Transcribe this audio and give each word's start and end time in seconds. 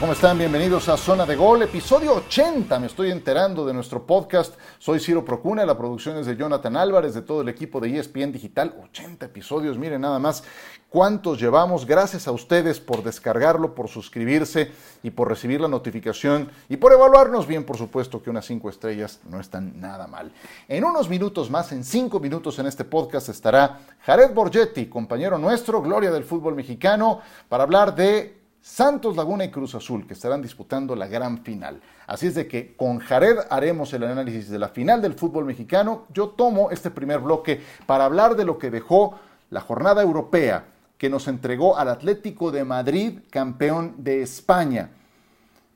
¿cómo 0.00 0.12
están? 0.12 0.36
Bienvenidos 0.36 0.90
a 0.90 0.96
Zona 0.98 1.24
de 1.24 1.36
Gol, 1.36 1.62
episodio 1.62 2.12
80. 2.16 2.78
Me 2.80 2.86
estoy 2.86 3.10
enterando 3.10 3.64
de 3.64 3.72
nuestro 3.72 4.04
podcast. 4.04 4.54
Soy 4.78 5.00
Ciro 5.00 5.24
Procuna, 5.24 5.64
la 5.64 5.78
producción 5.78 6.18
es 6.18 6.26
de 6.26 6.36
Jonathan 6.36 6.76
Álvarez, 6.76 7.14
de 7.14 7.22
todo 7.22 7.40
el 7.40 7.48
equipo 7.48 7.80
de 7.80 7.98
ESPN 7.98 8.30
Digital. 8.30 8.76
80 8.82 9.24
episodios, 9.24 9.78
miren 9.78 10.02
nada 10.02 10.18
más 10.18 10.44
cuántos 10.90 11.40
llevamos. 11.40 11.86
Gracias 11.86 12.28
a 12.28 12.32
ustedes 12.32 12.78
por 12.78 13.02
descargarlo, 13.02 13.74
por 13.74 13.88
suscribirse 13.88 14.70
y 15.02 15.10
por 15.10 15.28
recibir 15.28 15.62
la 15.62 15.68
notificación 15.68 16.50
y 16.68 16.76
por 16.76 16.92
evaluarnos 16.92 17.46
bien, 17.46 17.64
por 17.64 17.78
supuesto 17.78 18.22
que 18.22 18.28
unas 18.28 18.44
5 18.44 18.68
estrellas 18.68 19.20
no 19.30 19.40
están 19.40 19.80
nada 19.80 20.06
mal. 20.06 20.30
En 20.68 20.84
unos 20.84 21.08
minutos 21.08 21.50
más, 21.50 21.72
en 21.72 21.84
5 21.84 22.20
minutos 22.20 22.58
en 22.58 22.66
este 22.66 22.84
podcast 22.84 23.30
estará 23.30 23.78
Jared 24.04 24.34
Borgetti, 24.34 24.86
compañero 24.86 25.38
nuestro, 25.38 25.80
gloria 25.80 26.10
del 26.10 26.24
fútbol 26.24 26.54
mexicano, 26.54 27.20
para 27.48 27.62
hablar 27.62 27.94
de 27.94 28.35
Santos 28.66 29.16
Laguna 29.16 29.44
y 29.44 29.50
Cruz 29.50 29.76
Azul, 29.76 30.08
que 30.08 30.14
estarán 30.14 30.42
disputando 30.42 30.96
la 30.96 31.06
gran 31.06 31.38
final. 31.44 31.80
Así 32.08 32.26
es 32.26 32.34
de 32.34 32.48
que 32.48 32.74
con 32.74 32.98
Jared 32.98 33.38
haremos 33.48 33.92
el 33.94 34.02
análisis 34.02 34.50
de 34.50 34.58
la 34.58 34.70
final 34.70 35.00
del 35.00 35.14
fútbol 35.14 35.44
mexicano. 35.44 36.06
Yo 36.12 36.30
tomo 36.30 36.72
este 36.72 36.90
primer 36.90 37.20
bloque 37.20 37.60
para 37.86 38.04
hablar 38.04 38.34
de 38.34 38.44
lo 38.44 38.58
que 38.58 38.72
dejó 38.72 39.14
la 39.50 39.60
jornada 39.60 40.02
europea 40.02 40.64
que 40.98 41.08
nos 41.08 41.28
entregó 41.28 41.78
al 41.78 41.88
Atlético 41.88 42.50
de 42.50 42.64
Madrid, 42.64 43.20
campeón 43.30 43.94
de 43.98 44.22
España. 44.22 44.90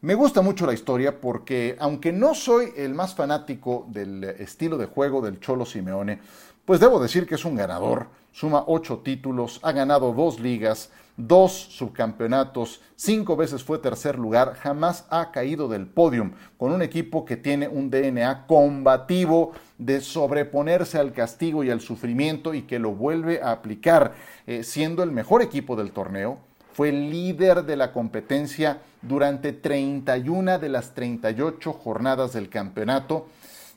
Me 0.01 0.17
gusta 0.17 0.43
mucho 0.43 0.67
la 0.67 0.75
historia 0.75 1.21
porque, 1.21 1.77
aunque 1.79 2.13
no 2.13 2.35
soy 2.35 2.73
el 2.77 2.93
más 2.93 3.15
fanático 3.15 3.87
del 3.89 4.25
estilo 4.25 4.77
de 4.77 4.87
juego 4.87 5.21
del 5.21 5.39
Cholo 5.39 5.65
Simeone, 5.65 6.19
pues 6.65 6.81
debo 6.81 7.01
decir 7.01 7.25
que 7.25 7.37
es 7.37 7.45
un 7.45 7.55
ganador. 7.55 8.09
Suma 8.33 8.65
ocho 8.67 8.99
títulos, 8.99 9.61
ha 9.63 9.73
ganado 9.73 10.13
dos 10.13 10.39
ligas, 10.41 10.91
dos 11.27 11.53
subcampeonatos, 11.53 12.81
cinco 12.97 13.37
veces 13.37 13.63
fue 13.63 13.79
tercer 13.79 14.19
lugar, 14.19 14.55
jamás 14.55 15.07
ha 15.11 15.31
caído 15.31 15.69
del 15.69 15.87
podium, 15.87 16.33
con 16.57 16.73
un 16.73 16.83
equipo 16.83 17.25
que 17.25 17.37
tiene 17.37 17.69
un 17.69 17.91
DNA 17.91 18.47
combativo 18.47 19.53
de 19.79 20.01
sobreponerse 20.01 20.99
al 20.99 21.13
castigo 21.13 21.65
y 21.65 21.71
al 21.71 21.81
sufrimiento 21.81 22.55
y 22.55 22.63
que 22.63 22.79
lo 22.79 22.93
vuelve 22.93 23.41
a 23.43 23.53
aplicar, 23.53 24.15
eh, 24.47 24.63
siendo 24.63 25.03
el 25.03 25.11
mejor 25.11 25.43
equipo 25.43 25.77
del 25.77 25.93
torneo. 25.93 26.39
Fue 26.73 26.93
líder 26.93 27.65
de 27.65 27.77
la 27.77 27.93
competencia 27.93 28.81
durante 29.03 29.53
31 29.53 30.59
de 30.59 30.69
las 30.69 30.95
38 30.95 31.73
jornadas 31.73 32.33
del 32.33 32.49
campeonato. 32.49 33.27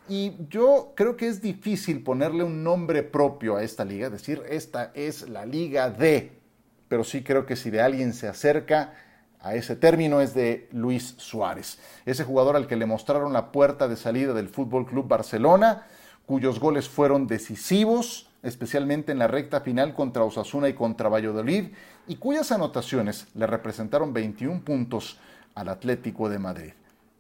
Y 0.09 0.33
yo 0.49 0.91
creo 0.95 1.15
que 1.15 1.27
es 1.27 1.41
difícil 1.41 2.03
ponerle 2.03 2.43
un 2.43 2.63
nombre 2.63 3.03
propio 3.03 3.55
a 3.55 3.63
esta 3.63 3.85
liga, 3.85 4.09
decir, 4.09 4.43
esta 4.49 4.91
es 4.93 5.29
la 5.29 5.45
liga 5.45 5.89
de 5.89 6.42
pero 6.93 7.03
sí 7.03 7.23
creo 7.23 7.47
que 7.47 7.55
si 7.55 7.71
de 7.71 7.81
alguien 7.81 8.13
se 8.13 8.27
acerca 8.27 8.93
a 9.41 9.55
ese 9.55 9.75
término 9.75 10.21
es 10.21 10.35
de 10.35 10.69
Luis 10.71 11.15
Suárez, 11.17 11.79
ese 12.05 12.23
jugador 12.23 12.55
al 12.55 12.67
que 12.67 12.75
le 12.75 12.85
mostraron 12.85 13.33
la 13.33 13.51
puerta 13.51 13.87
de 13.87 13.95
salida 13.95 14.31
del 14.35 14.47
Fútbol 14.47 14.85
Club 14.85 15.07
Barcelona, 15.07 15.87
cuyos 16.27 16.59
goles 16.59 16.87
fueron 16.87 17.25
decisivos, 17.25 18.29
especialmente 18.43 19.11
en 19.11 19.17
la 19.17 19.27
recta 19.27 19.61
final 19.61 19.95
contra 19.95 20.23
Osasuna 20.23 20.69
y 20.69 20.75
contra 20.75 21.09
Valladolid, 21.09 21.71
y 22.07 22.17
cuyas 22.17 22.51
anotaciones 22.51 23.25
le 23.33 23.47
representaron 23.47 24.13
21 24.13 24.61
puntos 24.61 25.17
al 25.55 25.69
Atlético 25.69 26.29
de 26.29 26.37
Madrid. 26.37 26.73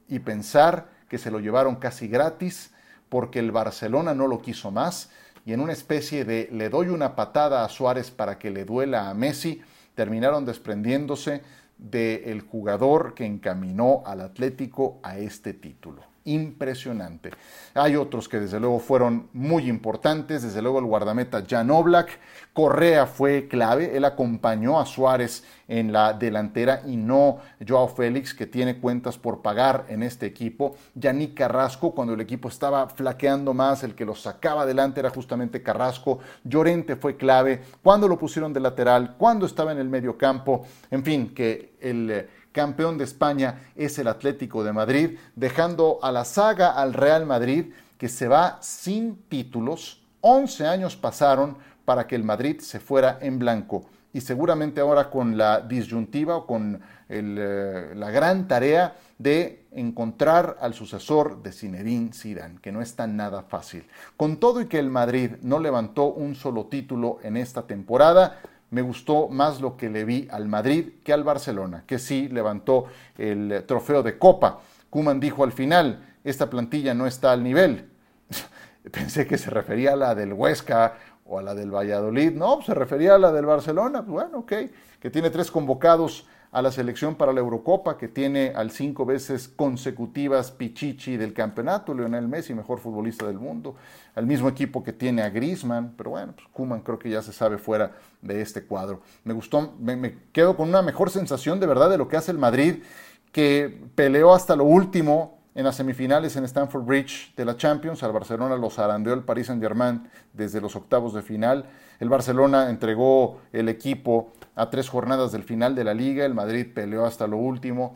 Y 0.07 0.19
pensar 0.19 0.89
que 1.09 1.17
se 1.17 1.31
lo 1.31 1.39
llevaron 1.39 1.77
casi 1.77 2.07
gratis 2.07 2.75
porque 3.09 3.39
el 3.39 3.51
Barcelona 3.51 4.13
no 4.13 4.27
lo 4.27 4.39
quiso 4.39 4.69
más 4.69 5.09
y 5.45 5.53
en 5.53 5.59
una 5.59 5.73
especie 5.73 6.25
de 6.25 6.49
le 6.51 6.69
doy 6.69 6.87
una 6.87 7.15
patada 7.15 7.65
a 7.65 7.69
Suárez 7.69 8.11
para 8.11 8.39
que 8.39 8.51
le 8.51 8.65
duela 8.65 9.09
a 9.09 9.13
Messi, 9.13 9.61
terminaron 9.95 10.45
desprendiéndose 10.45 11.41
del 11.77 12.41
jugador 12.41 13.13
que 13.13 13.25
encaminó 13.25 14.03
al 14.05 14.21
Atlético 14.21 14.99
a 15.03 15.17
este 15.17 15.53
título 15.53 16.12
impresionante. 16.25 17.31
Hay 17.73 17.95
otros 17.95 18.29
que 18.29 18.39
desde 18.39 18.59
luego 18.59 18.79
fueron 18.79 19.29
muy 19.33 19.67
importantes, 19.67 20.43
desde 20.43 20.61
luego 20.61 20.79
el 20.79 20.85
guardameta 20.85 21.43
Jan 21.47 21.71
Oblak, 21.71 22.19
Correa 22.53 23.07
fue 23.07 23.47
clave, 23.47 23.97
él 23.97 24.05
acompañó 24.05 24.79
a 24.79 24.85
Suárez 24.85 25.43
en 25.67 25.91
la 25.91 26.13
delantera 26.13 26.81
y 26.85 26.97
no 26.97 27.39
Joao 27.65 27.87
Félix, 27.87 28.33
que 28.33 28.45
tiene 28.45 28.79
cuentas 28.79 29.17
por 29.17 29.41
pagar 29.41 29.85
en 29.89 30.03
este 30.03 30.27
equipo. 30.27 30.75
Yannick 30.93 31.33
Carrasco, 31.33 31.95
cuando 31.95 32.13
el 32.13 32.21
equipo 32.21 32.49
estaba 32.49 32.87
flaqueando 32.89 33.53
más, 33.53 33.83
el 33.83 33.95
que 33.95 34.05
lo 34.05 34.13
sacaba 34.13 34.63
adelante 34.63 34.99
era 34.99 35.09
justamente 35.09 35.63
Carrasco. 35.63 36.19
Llorente 36.43 36.95
fue 36.95 37.17
clave, 37.17 37.61
cuando 37.81 38.07
lo 38.07 38.19
pusieron 38.19 38.53
de 38.53 38.59
lateral, 38.59 39.15
cuando 39.17 39.45
estaba 39.45 39.71
en 39.71 39.79
el 39.79 39.89
medio 39.89 40.17
campo, 40.17 40.63
en 40.91 41.03
fin, 41.03 41.33
que 41.33 41.73
el 41.81 42.27
campeón 42.53 42.97
de 42.97 43.03
España 43.03 43.59
es 43.75 43.99
el 43.99 44.07
Atlético 44.07 44.63
de 44.63 44.71
Madrid, 44.71 45.17
dejando 45.35 45.99
a 46.01 46.13
la 46.13 46.23
saga 46.23 46.71
al 46.71 46.93
Real 46.93 47.25
Madrid 47.25 47.73
que 47.97 48.07
se 48.07 48.29
va 48.29 48.59
sin 48.61 49.17
títulos. 49.27 50.01
11 50.21 50.67
años 50.67 50.95
pasaron 50.95 51.57
para 51.83 52.07
que 52.07 52.15
el 52.15 52.23
Madrid 52.23 52.61
se 52.61 52.79
fuera 52.79 53.17
en 53.21 53.39
blanco 53.39 53.85
y 54.13 54.21
seguramente 54.21 54.79
ahora 54.79 55.09
con 55.09 55.37
la 55.37 55.59
disyuntiva 55.59 56.37
o 56.37 56.45
con 56.45 56.79
eh, 57.09 57.93
la 57.95 58.11
gran 58.11 58.47
tarea 58.47 58.95
de 59.17 59.65
encontrar 59.71 60.57
al 60.61 60.75
sucesor 60.75 61.41
de 61.41 61.51
Zinedine 61.51 62.13
Zidane, 62.13 62.59
que 62.61 62.71
no 62.71 62.81
es 62.81 62.95
tan 62.95 63.17
nada 63.17 63.41
fácil. 63.41 63.87
Con 64.15 64.37
todo 64.37 64.61
y 64.61 64.67
que 64.67 64.79
el 64.79 64.91
Madrid 64.91 65.31
no 65.41 65.59
levantó 65.59 66.05
un 66.13 66.35
solo 66.35 66.65
título 66.65 67.17
en 67.23 67.37
esta 67.37 67.63
temporada, 67.63 68.39
me 68.73 68.81
gustó 68.81 69.27
más 69.29 69.61
lo 69.61 69.77
que 69.77 69.87
le 69.89 70.03
vi 70.03 70.27
al 70.31 70.47
Madrid 70.47 70.93
que 71.03 71.13
al 71.13 71.23
Barcelona, 71.23 71.83
que 71.85 71.99
sí 71.99 72.27
levantó 72.27 72.87
el 73.19 73.63
trofeo 73.67 74.01
de 74.01 74.17
Copa. 74.17 74.61
Kuman 74.89 75.19
dijo 75.19 75.43
al 75.43 75.51
final, 75.51 76.03
esta 76.23 76.49
plantilla 76.49 76.95
no 76.95 77.05
está 77.05 77.31
al 77.31 77.43
nivel. 77.43 77.89
Pensé 78.91 79.27
que 79.27 79.37
se 79.37 79.51
refería 79.51 79.93
a 79.93 79.95
la 79.95 80.15
del 80.15 80.33
Huesca 80.33 80.95
o 81.25 81.37
a 81.37 81.43
la 81.43 81.53
del 81.53 81.69
Valladolid. 81.69 82.31
No, 82.33 82.63
se 82.63 82.73
refería 82.73 83.13
a 83.13 83.19
la 83.19 83.31
del 83.31 83.45
Barcelona. 83.45 84.01
Bueno, 84.01 84.39
ok, 84.39 84.53
que 84.99 85.09
tiene 85.11 85.29
tres 85.29 85.51
convocados 85.51 86.25
a 86.53 86.61
la 86.61 86.71
selección 86.71 87.15
para 87.15 87.33
la 87.33 87.39
Eurocopa, 87.39 87.97
que 87.97 88.07
tiene 88.07 88.53
al 88.55 88.69
cinco 88.69 89.05
veces 89.05 89.47
consecutivas 89.47 90.51
Pichichi 90.51 91.17
del 91.17 91.33
campeonato, 91.33 91.95
Lionel 91.95 92.27
Messi, 92.27 92.53
mejor 92.53 92.79
futbolista 92.79 93.25
del 93.25 93.39
mundo, 93.39 93.75
al 94.13 94.27
mismo 94.27 94.47
equipo 94.47 94.83
que 94.83 94.93
tiene 94.93 95.23
a 95.23 95.31
Griezmann, 95.31 95.95
pero 95.97 96.11
bueno, 96.11 96.33
pues 96.35 96.47
Kuman 96.53 96.81
creo 96.81 96.99
que 96.99 97.09
ya 97.09 97.23
se 97.23 97.33
sabe 97.33 97.57
fuera 97.57 97.93
de 98.21 98.39
este 98.39 98.63
cuadro. 98.65 99.01
Me 99.23 99.33
gustó, 99.33 99.73
me, 99.79 100.15
quedo 100.31 100.55
con 100.55 100.69
una 100.69 100.83
mejor 100.83 101.09
sensación 101.09 101.59
de 101.59 101.65
verdad 101.65 101.89
de 101.89 101.97
lo 101.97 102.07
que 102.07 102.17
hace 102.17 102.31
el 102.31 102.37
Madrid, 102.37 102.83
que 103.31 103.81
peleó 103.95 104.31
hasta 104.35 104.55
lo 104.55 104.65
último 104.65 105.39
en 105.55 105.65
las 105.65 105.75
semifinales 105.75 106.35
en 106.35 106.43
Stamford 106.43 106.83
Bridge 106.83 107.33
de 107.35 107.45
la 107.45 107.57
Champions. 107.57 108.03
Al 108.03 108.11
Barcelona 108.11 108.57
los 108.57 108.77
arandeó 108.77 109.15
el 109.15 109.23
Paris 109.23 109.47
Saint-Germain 109.47 110.07
desde 110.33 110.61
los 110.61 110.75
octavos 110.75 111.15
de 111.15 111.23
final. 111.23 111.65
El 111.99 112.09
Barcelona 112.09 112.69
entregó 112.69 113.39
el 113.51 113.69
equipo 113.69 114.33
a 114.55 114.69
tres 114.69 114.89
jornadas 114.89 115.31
del 115.31 115.43
final 115.43 115.75
de 115.75 115.83
la 115.83 115.93
liga, 115.93 116.25
el 116.25 116.33
Madrid 116.33 116.67
peleó 116.73 117.05
hasta 117.05 117.27
lo 117.27 117.37
último. 117.37 117.95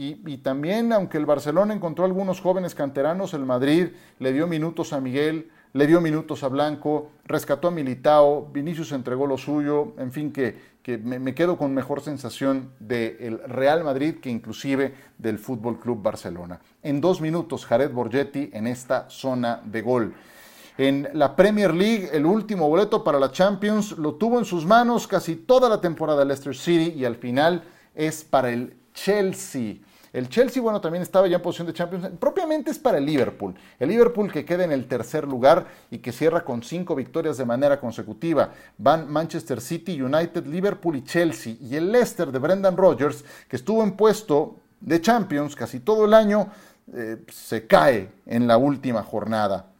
Y, 0.00 0.36
también, 0.38 0.92
aunque 0.92 1.18
el 1.18 1.26
Barcelona 1.26 1.74
encontró 1.74 2.04
algunos 2.04 2.40
jóvenes 2.40 2.76
canteranos, 2.76 3.34
el 3.34 3.44
Madrid 3.44 3.88
le 4.20 4.32
dio 4.32 4.46
minutos 4.46 4.92
a 4.92 5.00
Miguel, 5.00 5.50
le 5.72 5.88
dio 5.88 6.00
minutos 6.00 6.44
a 6.44 6.48
Blanco, 6.48 7.10
rescató 7.24 7.66
a 7.66 7.70
Militao, 7.72 8.48
Vinicius 8.52 8.92
entregó 8.92 9.26
lo 9.26 9.36
suyo, 9.36 9.94
en 9.98 10.12
fin, 10.12 10.32
que, 10.32 10.56
que 10.84 10.98
me, 10.98 11.34
quedo 11.34 11.58
con 11.58 11.74
mejor 11.74 12.00
sensación 12.00 12.70
del 12.78 13.40
Real 13.48 13.82
Madrid 13.82 14.16
que 14.22 14.30
inclusive 14.30 14.94
del 15.18 15.40
Fútbol 15.40 15.80
Club 15.80 16.00
Barcelona. 16.00 16.60
En 16.82 17.00
dos 17.00 17.20
minutos, 17.20 17.66
Jared 17.66 17.90
Borgetti 17.90 18.50
en 18.52 18.68
esta 18.68 19.10
zona 19.10 19.60
de 19.64 19.82
gol. 19.82 20.14
En 20.78 21.08
la 21.14 21.34
Premier 21.34 21.74
League, 21.74 22.08
el 22.12 22.24
último 22.24 22.68
boleto 22.68 23.02
para 23.02 23.18
la 23.18 23.32
Champions 23.32 23.98
lo 23.98 24.14
tuvo 24.14 24.38
en 24.38 24.44
sus 24.44 24.64
manos 24.64 25.08
casi 25.08 25.34
toda 25.34 25.68
la 25.68 25.80
temporada 25.80 26.24
Leicester 26.24 26.54
City 26.54 26.96
y 26.96 27.04
al 27.04 27.16
final 27.16 27.64
es 27.96 28.22
para 28.22 28.50
el 28.50 28.76
Chelsea. 28.94 29.78
El 30.12 30.28
Chelsea, 30.28 30.62
bueno, 30.62 30.80
también 30.80 31.02
estaba 31.02 31.26
ya 31.26 31.38
en 31.38 31.42
posición 31.42 31.66
de 31.66 31.72
Champions. 31.72 32.10
Propiamente 32.20 32.70
es 32.70 32.78
para 32.78 32.98
el 32.98 33.06
Liverpool. 33.06 33.56
El 33.80 33.88
Liverpool 33.88 34.30
que 34.30 34.44
queda 34.44 34.62
en 34.62 34.70
el 34.70 34.86
tercer 34.86 35.26
lugar 35.26 35.66
y 35.90 35.98
que 35.98 36.12
cierra 36.12 36.44
con 36.44 36.62
cinco 36.62 36.94
victorias 36.94 37.38
de 37.38 37.44
manera 37.44 37.80
consecutiva. 37.80 38.52
Van 38.78 39.10
Manchester 39.10 39.60
City, 39.60 40.00
United, 40.00 40.46
Liverpool 40.46 40.94
y 40.94 41.02
Chelsea. 41.02 41.56
Y 41.60 41.74
el 41.74 41.90
Leicester 41.90 42.30
de 42.30 42.38
Brendan 42.38 42.76
Rodgers, 42.76 43.24
que 43.48 43.56
estuvo 43.56 43.82
en 43.82 43.96
puesto 43.96 44.60
de 44.80 45.00
Champions 45.00 45.56
casi 45.56 45.80
todo 45.80 46.04
el 46.04 46.14
año, 46.14 46.52
eh, 46.94 47.16
se 47.32 47.66
cae 47.66 48.12
en 48.26 48.46
la 48.46 48.58
última 48.58 49.02
jornada 49.02 49.72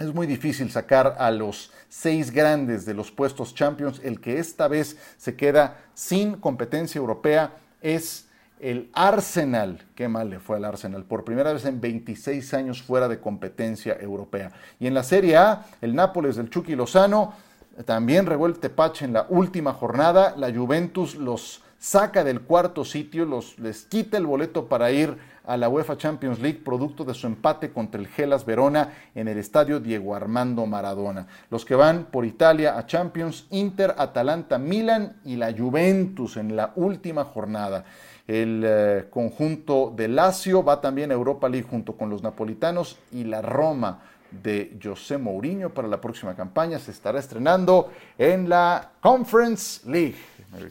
es 0.00 0.14
muy 0.14 0.26
difícil 0.26 0.70
sacar 0.70 1.16
a 1.18 1.30
los 1.30 1.70
seis 1.90 2.30
grandes 2.30 2.86
de 2.86 2.94
los 2.94 3.10
puestos 3.10 3.54
Champions. 3.54 4.00
El 4.02 4.18
que 4.18 4.38
esta 4.38 4.66
vez 4.66 4.96
se 5.18 5.36
queda 5.36 5.76
sin 5.92 6.36
competencia 6.36 6.98
europea 6.98 7.52
es 7.82 8.26
el 8.60 8.88
Arsenal. 8.94 9.84
Qué 9.94 10.08
mal 10.08 10.30
le 10.30 10.40
fue 10.40 10.56
al 10.56 10.64
Arsenal. 10.64 11.04
Por 11.04 11.24
primera 11.24 11.52
vez 11.52 11.66
en 11.66 11.82
26 11.82 12.54
años 12.54 12.82
fuera 12.82 13.08
de 13.08 13.20
competencia 13.20 13.94
europea. 14.00 14.50
Y 14.78 14.86
en 14.86 14.94
la 14.94 15.02
Serie 15.02 15.36
A, 15.36 15.66
el 15.82 15.94
Nápoles 15.94 16.36
del 16.36 16.48
Chucky 16.48 16.74
Lozano 16.74 17.34
también 17.84 18.24
revuelte 18.24 18.68
Tepache 18.68 19.04
en 19.04 19.12
la 19.12 19.26
última 19.28 19.74
jornada. 19.74 20.34
La 20.38 20.50
Juventus 20.50 21.14
los 21.14 21.62
saca 21.80 22.22
del 22.22 22.42
cuarto 22.42 22.84
sitio, 22.84 23.24
los, 23.24 23.58
les 23.58 23.86
quita 23.86 24.18
el 24.18 24.26
boleto 24.26 24.68
para 24.68 24.92
ir 24.92 25.16
a 25.46 25.56
la 25.56 25.70
UEFA 25.70 25.96
Champions 25.96 26.38
League 26.38 26.60
producto 26.62 27.04
de 27.04 27.14
su 27.14 27.26
empate 27.26 27.72
contra 27.72 27.98
el 27.98 28.06
Gelas 28.06 28.44
Verona 28.44 28.92
en 29.14 29.26
el 29.26 29.38
estadio 29.38 29.80
Diego 29.80 30.14
Armando 30.14 30.66
Maradona. 30.66 31.26
Los 31.48 31.64
que 31.64 31.74
van 31.74 32.04
por 32.04 32.26
Italia 32.26 32.76
a 32.78 32.86
Champions, 32.86 33.46
Inter, 33.50 33.94
Atalanta, 33.96 34.58
Milan 34.58 35.16
y 35.24 35.36
la 35.36 35.52
Juventus 35.56 36.36
en 36.36 36.54
la 36.54 36.72
última 36.76 37.24
jornada. 37.24 37.84
El 38.28 38.62
eh, 38.64 39.06
conjunto 39.10 39.92
de 39.96 40.06
Lazio 40.06 40.62
va 40.62 40.82
también 40.82 41.10
a 41.10 41.14
Europa 41.14 41.48
League 41.48 41.66
junto 41.68 41.96
con 41.96 42.10
los 42.10 42.22
napolitanos 42.22 42.98
y 43.10 43.24
la 43.24 43.40
Roma 43.40 44.02
de 44.30 44.78
José 44.80 45.18
Mourinho 45.18 45.70
para 45.70 45.88
la 45.88 46.00
próxima 46.00 46.36
campaña 46.36 46.78
se 46.78 46.90
estará 46.90 47.18
estrenando 47.18 47.90
en 48.18 48.48
la 48.48 48.92
Conference 49.00 49.80
League. 49.90 50.29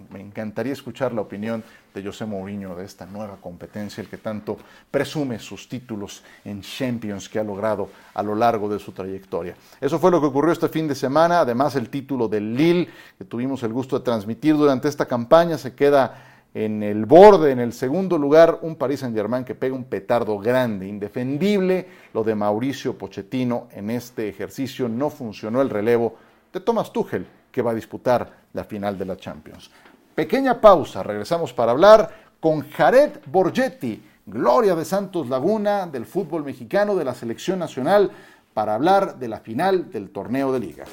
Me 0.09 0.19
encantaría 0.19 0.73
escuchar 0.73 1.13
la 1.13 1.21
opinión 1.21 1.63
de 1.93 2.03
José 2.03 2.25
Mourinho 2.25 2.75
de 2.75 2.83
esta 2.83 3.05
nueva 3.05 3.37
competencia, 3.37 4.01
el 4.01 4.09
que 4.09 4.17
tanto 4.17 4.57
presume 4.91 5.39
sus 5.39 5.69
títulos 5.69 6.21
en 6.43 6.61
Champions 6.61 7.29
que 7.29 7.39
ha 7.39 7.43
logrado 7.43 7.89
a 8.13 8.21
lo 8.21 8.35
largo 8.35 8.67
de 8.67 8.77
su 8.77 8.91
trayectoria. 8.91 9.55
Eso 9.79 9.97
fue 9.97 10.11
lo 10.11 10.19
que 10.19 10.27
ocurrió 10.27 10.51
este 10.51 10.67
fin 10.67 10.87
de 10.87 10.95
semana. 10.95 11.39
Además, 11.39 11.75
el 11.75 11.89
título 11.89 12.27
del 12.27 12.55
Lille, 12.55 12.89
que 13.17 13.23
tuvimos 13.23 13.63
el 13.63 13.71
gusto 13.71 13.97
de 13.97 14.03
transmitir 14.03 14.57
durante 14.57 14.89
esta 14.89 15.05
campaña, 15.05 15.57
se 15.57 15.73
queda 15.73 16.25
en 16.53 16.83
el 16.83 17.05
borde, 17.05 17.51
en 17.51 17.59
el 17.59 17.73
segundo 17.73 18.17
lugar, 18.17 18.59
un 18.63 18.75
Paris 18.75 19.01
Saint-Germain 19.01 19.45
que 19.45 19.55
pega 19.55 19.75
un 19.75 19.85
petardo 19.85 20.39
grande, 20.39 20.87
indefendible. 20.87 21.87
Lo 22.13 22.23
de 22.23 22.35
Mauricio 22.35 22.97
Pochettino 22.97 23.67
en 23.71 23.91
este 23.91 24.27
ejercicio 24.27 24.89
no 24.89 25.09
funcionó 25.09 25.61
el 25.61 25.69
relevo 25.69 26.17
de 26.51 26.59
Thomas 26.59 26.91
Tuchel, 26.91 27.27
que 27.51 27.61
va 27.61 27.71
a 27.71 27.75
disputar 27.75 28.29
la 28.53 28.63
final 28.63 28.97
de 28.97 29.05
la 29.05 29.17
Champions. 29.17 29.69
Pequeña 30.15 30.59
pausa, 30.59 31.03
regresamos 31.03 31.53
para 31.53 31.71
hablar 31.71 32.09
con 32.39 32.69
Jared 32.71 33.19
Borgetti, 33.25 34.03
gloria 34.25 34.75
de 34.75 34.85
Santos 34.85 35.29
Laguna, 35.29 35.87
del 35.87 36.05
fútbol 36.05 36.43
mexicano, 36.43 36.95
de 36.95 37.05
la 37.05 37.13
selección 37.13 37.59
nacional, 37.59 38.11
para 38.53 38.75
hablar 38.75 39.17
de 39.17 39.27
la 39.27 39.39
final 39.39 39.91
del 39.91 40.09
torneo 40.09 40.51
de 40.51 40.59
liga. 40.59 40.85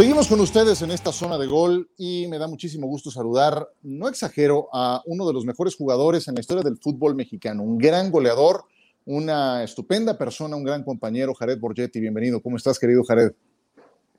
Seguimos 0.00 0.28
con 0.28 0.40
ustedes 0.40 0.80
en 0.80 0.92
esta 0.92 1.12
zona 1.12 1.36
de 1.36 1.46
gol 1.46 1.90
y 1.98 2.26
me 2.26 2.38
da 2.38 2.48
muchísimo 2.48 2.86
gusto 2.86 3.10
saludar, 3.10 3.68
no 3.82 4.08
exagero, 4.08 4.70
a 4.72 5.02
uno 5.04 5.26
de 5.26 5.34
los 5.34 5.44
mejores 5.44 5.76
jugadores 5.76 6.26
en 6.26 6.36
la 6.36 6.40
historia 6.40 6.62
del 6.62 6.78
fútbol 6.78 7.14
mexicano, 7.14 7.62
un 7.62 7.76
gran 7.76 8.10
goleador, 8.10 8.64
una 9.04 9.62
estupenda 9.62 10.16
persona, 10.16 10.56
un 10.56 10.64
gran 10.64 10.84
compañero, 10.84 11.34
Jared 11.34 11.60
Borgetti. 11.60 12.00
Bienvenido. 12.00 12.40
¿Cómo 12.40 12.56
estás, 12.56 12.78
querido 12.78 13.04
Jared? 13.04 13.32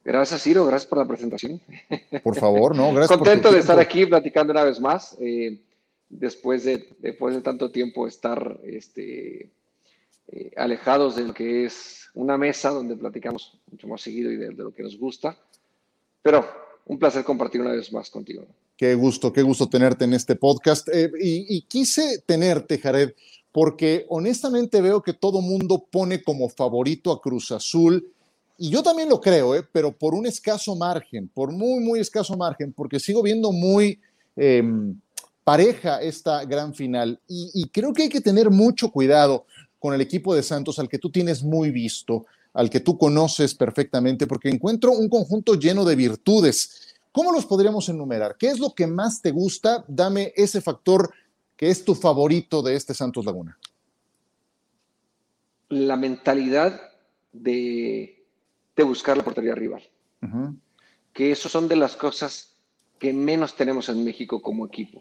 Gracias, 0.06 0.44
Ciro. 0.44 0.68
Gracias 0.68 0.88
por 0.88 1.00
la 1.00 1.08
presentación. 1.08 1.60
Por 2.24 2.36
favor, 2.36 2.76
no, 2.76 2.94
gracias. 2.94 3.18
Contento 3.18 3.52
de 3.52 3.58
estar 3.58 3.80
aquí 3.80 4.06
platicando 4.06 4.52
una 4.52 4.64
vez 4.64 4.80
más. 4.80 5.18
Eh, 5.20 5.64
después, 6.10 6.64
de, 6.64 6.96
después 7.00 7.34
de 7.34 7.42
tanto 7.42 7.72
tiempo 7.72 8.06
estar 8.06 8.60
este, 8.66 9.50
eh, 10.28 10.52
alejados 10.58 11.16
de 11.16 11.24
lo 11.24 11.34
que 11.34 11.66
es 11.66 12.08
una 12.14 12.38
mesa 12.38 12.70
donde 12.70 12.96
platicamos 12.96 13.60
mucho 13.72 13.88
más 13.88 14.02
seguido 14.02 14.32
y 14.32 14.38
de 14.38 14.52
lo 14.52 14.76
que 14.76 14.84
nos 14.84 14.96
gusta. 14.96 15.36
Pero 16.22 16.46
un 16.86 17.00
placer 17.00 17.24
compartir 17.24 17.62
una 17.62 17.72
vez 17.72 17.92
más 17.92 18.10
contigo. 18.10 18.46
Qué 18.76 18.96
gusto, 18.96 19.32
qué 19.32 19.42
gusto 19.42 19.70
tenerte 19.70 20.06
en 20.06 20.14
este 20.14 20.36
podcast. 20.36 20.88
Eh, 20.92 21.12
y, 21.20 21.62
quise 21.64 22.20
tenerte, 22.26 22.80
Jared, 22.80 23.14
porque 23.52 24.06
honestamente 24.10 24.82
veo 24.82 25.02
que 25.02 25.14
todo 25.14 25.42
mundo 25.42 25.86
pone 25.92 26.24
como 26.24 26.50
favorito 26.50 27.12
a 27.12 27.22
Cruz 27.22 27.52
Azul. 27.52 28.08
Y 28.58 28.70
yo 28.70 28.84
también 28.84 29.10
lo 29.10 29.22
creo, 29.22 29.56
eh, 29.56 29.64
pero 29.72 29.92
por 29.92 30.14
un 30.14 30.26
escaso 30.26 30.76
margen, 30.76 31.28
por 31.28 31.52
muy, 31.52 31.80
muy 31.84 32.00
escaso 32.00 32.36
margen, 32.36 32.74
porque 32.74 33.00
sigo 33.00 33.24
viendo 33.24 33.52
muy 33.52 34.00
em, 34.36 35.00
pareja 35.44 36.02
esta 36.02 36.46
gran 36.46 36.74
final. 36.74 37.20
y 37.28 37.68
creo 37.70 37.94
que 37.94 38.04
hay 38.04 38.10
que 38.10 38.22
tener 38.22 38.50
mucho 38.50 38.92
cuidado 38.92 39.46
con 39.80 39.96
el 39.96 40.02
equipo 40.02 40.36
de 40.36 40.44
Santos, 40.44 40.78
al 40.78 40.88
que 40.88 41.00
tú 41.00 41.10
tienes 41.10 41.42
muy 41.42 41.72
visto 41.72 42.26
al 42.54 42.70
que 42.70 42.80
tú 42.80 42.98
conoces 42.98 43.56
perfectamente, 43.56 44.28
porque 44.28 44.50
encuentro 44.50 44.92
un 44.92 45.10
conjunto 45.10 45.56
lleno 45.56 45.86
de 45.86 45.96
virtudes. 45.96 46.96
¿Cómo 47.12 47.32
los 47.32 47.46
podríamos 47.46 47.88
enumerar? 47.90 48.36
¿Qué 48.38 48.48
es 48.48 48.60
lo 48.60 48.74
que 48.74 48.88
más 48.88 49.22
te 49.22 49.32
gusta? 49.32 49.84
Dame 49.88 50.34
ese 50.36 50.62
factor 50.62 51.14
que 51.56 51.70
es 51.70 51.86
tu 51.86 51.96
favorito 51.96 52.62
de 52.62 52.76
este 52.76 52.94
Santos 52.94 53.26
Laguna. 53.26 53.58
La 55.70 55.96
mentalidad 55.96 56.82
de, 57.32 58.26
buscar 58.78 59.16
la 59.16 59.24
portería 59.24 59.56
rival. 59.56 59.84
Que 61.14 61.32
eso 61.32 61.50
son 61.50 61.68
de 61.68 61.76
las 61.76 61.96
cosas 61.96 62.56
que 63.00 63.14
menos 63.14 63.56
tenemos 63.56 63.90
en 63.90 64.04
México 64.04 64.42
como 64.42 64.66
equipo. 64.66 65.00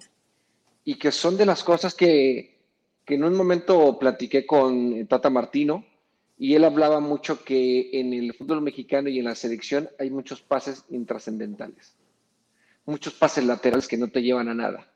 Y 0.85 0.97
que 0.97 1.13
son 1.13 1.37
de 1.37 1.47
las 1.47 1.65
cosas 1.65 1.95
que, 1.95 2.59
que 3.05 3.15
en 3.15 3.25
un 3.25 3.35
momento 3.35 3.99
platiqué 3.99 4.47
con 4.47 5.07
Tata 5.07 5.31
Martino, 5.31 5.85
y 6.41 6.55
él 6.55 6.65
hablaba 6.65 7.01
mucho 7.01 7.45
que 7.45 7.91
en 8.01 8.15
el 8.15 8.33
fútbol 8.33 8.63
mexicano 8.63 9.11
y 9.11 9.19
en 9.19 9.27
la 9.27 9.35
selección 9.35 9.91
hay 9.99 10.09
muchos 10.09 10.41
pases 10.41 10.87
intrascendentales, 10.89 11.95
muchos 12.87 13.13
pases 13.13 13.45
laterales 13.45 13.87
que 13.87 13.99
no 13.99 14.09
te 14.09 14.23
llevan 14.23 14.49
a 14.49 14.55
nada, 14.55 14.91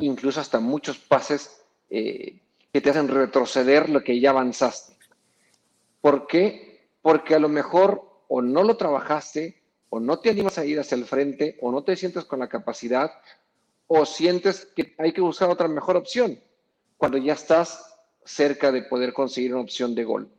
incluso 0.00 0.40
hasta 0.40 0.58
muchos 0.58 0.98
pases 0.98 1.62
eh, 1.88 2.40
que 2.72 2.80
te 2.80 2.90
hacen 2.90 3.06
retroceder 3.06 3.88
lo 3.88 4.02
que 4.02 4.18
ya 4.18 4.30
avanzaste. 4.30 4.96
¿Por 6.00 6.26
qué? 6.26 6.90
Porque 7.00 7.36
a 7.36 7.38
lo 7.38 7.48
mejor 7.48 8.24
o 8.26 8.42
no 8.42 8.64
lo 8.64 8.76
trabajaste, 8.76 9.62
o 9.90 10.00
no 10.00 10.18
te 10.18 10.30
animas 10.30 10.58
a 10.58 10.64
ir 10.64 10.80
hacia 10.80 10.96
el 10.96 11.04
frente, 11.04 11.58
o 11.62 11.70
no 11.70 11.84
te 11.84 11.94
sientes 11.94 12.24
con 12.24 12.40
la 12.40 12.48
capacidad, 12.48 13.12
o 13.86 14.04
sientes 14.04 14.66
que 14.74 14.96
hay 14.98 15.12
que 15.12 15.20
buscar 15.20 15.48
otra 15.48 15.68
mejor 15.68 15.96
opción 15.96 16.40
cuando 16.96 17.18
ya 17.18 17.34
estás 17.34 18.00
cerca 18.24 18.72
de 18.72 18.82
poder 18.82 19.12
conseguir 19.12 19.54
una 19.54 19.62
opción 19.62 19.94
de 19.94 20.02
gol. 20.02 20.32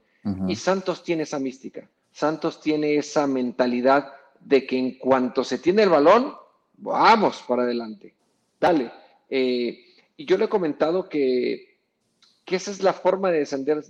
Y 0.48 0.56
Santos 0.56 1.04
tiene 1.04 1.24
esa 1.24 1.40
mística. 1.40 1.90
Santos 2.12 2.62
tiene 2.62 2.96
esa 2.96 3.26
mentalidad 3.28 4.14
de 4.40 4.66
que 4.66 4.78
en 4.78 4.98
cuanto 4.98 5.44
se 5.44 5.58
tiene 5.58 5.84
el 5.84 5.90
balón, 5.90 6.34
vamos 6.78 7.44
para 7.48 7.64
adelante. 7.64 8.14
Dale. 8.60 8.92
Eh, 9.30 9.80
y 10.18 10.26
yo 10.26 10.38
le 10.38 10.46
he 10.46 10.50
comentado 10.50 11.08
que, 11.08 11.78
esa 12.46 12.72
es 12.72 12.82
la 12.82 12.94
forma 12.94 13.32
de, 13.32 13.40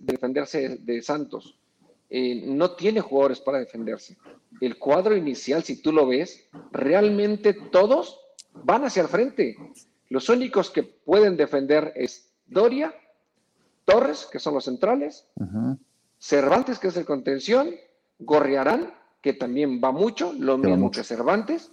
defenderse 0.01 0.77
de 0.81 1.01
Santos. 1.01 1.57
Eh, 2.09 2.43
no 2.45 2.71
tiene 2.71 3.01
jugadores 3.01 3.39
para 3.39 3.59
defenderse. 3.59 4.17
El 4.59 4.77
cuadro 4.77 5.15
inicial, 5.15 5.63
si 5.63 5.81
tú 5.81 5.91
lo 5.91 6.07
ves, 6.07 6.47
realmente 6.71 7.53
todos 7.53 8.19
van 8.53 8.83
hacia 8.83 9.03
el 9.03 9.07
frente. 9.07 9.55
Los 10.09 10.27
únicos 10.29 10.71
que 10.71 10.83
pueden 10.83 11.37
defender 11.37 11.93
es 11.95 12.31
Doria, 12.47 12.93
Torres, 13.85 14.27
que 14.31 14.39
son 14.39 14.55
los 14.55 14.65
centrales, 14.65 15.27
Cervantes, 16.19 16.79
que 16.79 16.89
es 16.89 16.97
el 16.97 17.05
contención, 17.05 17.73
Gorriarán, 18.19 18.93
que 19.21 19.33
también 19.33 19.81
va 19.83 19.91
mucho, 19.91 20.33
lo 20.37 20.57
mismo 20.57 20.91
que 20.91 21.03
Cervantes, 21.03 21.71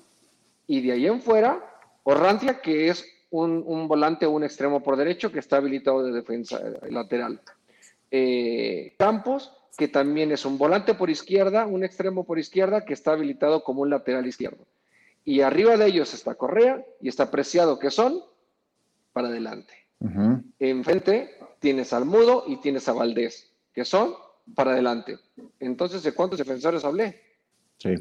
y 0.66 0.80
de 0.80 0.92
ahí 0.92 1.06
en 1.06 1.20
fuera, 1.20 1.62
Orrantia, 2.04 2.60
que 2.60 2.88
es 2.88 3.04
un, 3.30 3.88
volante 3.88 4.26
o 4.26 4.30
un 4.30 4.44
extremo 4.44 4.82
por 4.82 4.96
derecho 4.96 5.30
que 5.32 5.40
está 5.40 5.56
habilitado 5.56 6.04
de 6.04 6.12
defensa 6.12 6.58
eh, 6.58 6.90
lateral. 6.90 7.40
Eh, 8.10 8.94
Campos, 8.98 9.52
que 9.76 9.88
también 9.88 10.32
es 10.32 10.44
un 10.44 10.56
volante 10.56 10.94
por 10.94 11.10
izquierda, 11.10 11.66
un 11.66 11.84
extremo 11.84 12.24
por 12.24 12.38
izquierda 12.38 12.84
que 12.84 12.94
está 12.94 13.12
habilitado 13.12 13.62
como 13.62 13.82
un 13.82 13.90
lateral 13.90 14.26
izquierdo. 14.26 14.64
Y 15.24 15.40
arriba 15.40 15.76
de 15.76 15.86
ellos 15.86 16.14
está 16.14 16.36
Correa 16.36 16.84
y 17.00 17.08
está 17.08 17.30
Preciado, 17.30 17.78
que 17.78 17.90
son 17.90 18.22
para 19.12 19.28
adelante. 19.28 19.74
Enfrente 20.58 21.38
tienes 21.58 21.92
al 21.92 22.04
Mudo 22.04 22.44
y 22.46 22.58
tienes 22.58 22.88
a 22.88 22.92
Valdés, 22.92 23.50
que 23.72 23.84
son 23.84 24.14
para 24.54 24.72
adelante. 24.72 25.18
Entonces, 25.60 26.02
¿de 26.02 26.12
cuántos 26.12 26.38
defensores 26.38 26.84
hablé? 26.84 27.20
Sí. 27.78 27.94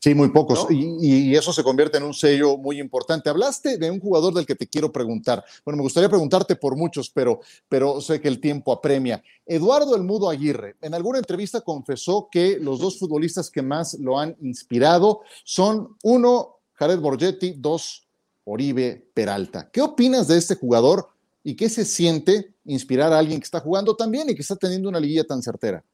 Sí, 0.00 0.14
muy 0.14 0.30
pocos. 0.30 0.66
Y, 0.70 1.34
eso 1.34 1.52
se 1.52 1.62
convierte 1.62 1.98
en 1.98 2.04
un 2.04 2.14
sello 2.14 2.56
muy 2.56 2.80
importante. 2.80 3.28
Hablaste 3.28 3.76
de 3.76 3.90
un 3.90 4.00
jugador 4.00 4.32
del 4.32 4.46
que 4.46 4.54
te 4.54 4.66
quiero 4.66 4.90
preguntar. 4.90 5.44
Bueno, 5.64 5.76
me 5.76 5.82
gustaría 5.82 6.08
preguntarte 6.08 6.56
por 6.56 6.76
muchos, 6.76 7.10
pero, 7.10 7.40
pero 7.68 8.00
sé 8.00 8.20
que 8.20 8.28
el 8.28 8.40
tiempo 8.40 8.72
apremia. 8.72 9.22
Eduardo 9.44 9.94
El 9.94 10.02
Mudo 10.02 10.30
Aguirre, 10.30 10.76
en 10.80 10.94
alguna 10.94 11.18
entrevista 11.18 11.60
confesó 11.60 12.28
que 12.30 12.58
los 12.58 12.78
dos 12.78 12.98
futbolistas 12.98 13.50
que 13.50 13.62
más 13.62 13.94
lo 13.94 14.18
han 14.18 14.34
inspirado 14.40 15.20
son 15.44 15.96
uno, 16.02 16.56
Jared 16.72 16.98
Borgetti, 16.98 17.54
dos, 17.58 18.06
Oribe 18.44 19.10
Peralta. 19.12 19.70
¿Qué 19.70 19.82
opinas 19.82 20.28
de 20.28 20.38
este 20.38 20.54
jugador 20.54 21.10
y 21.46 21.54
qué 21.54 21.68
se 21.68 21.84
siente 21.84 22.54
inspirar 22.64 23.12
a 23.12 23.20
alguien 23.20 23.38
que 23.38 23.44
está 23.44 23.60
jugando 23.60 23.94
tan 23.94 24.10
bien 24.10 24.28
y 24.28 24.34
que 24.34 24.42
está 24.42 24.56
teniendo 24.56 24.88
una 24.88 24.98
liguilla 24.98 25.22
tan 25.22 25.40
certera. 25.40 25.84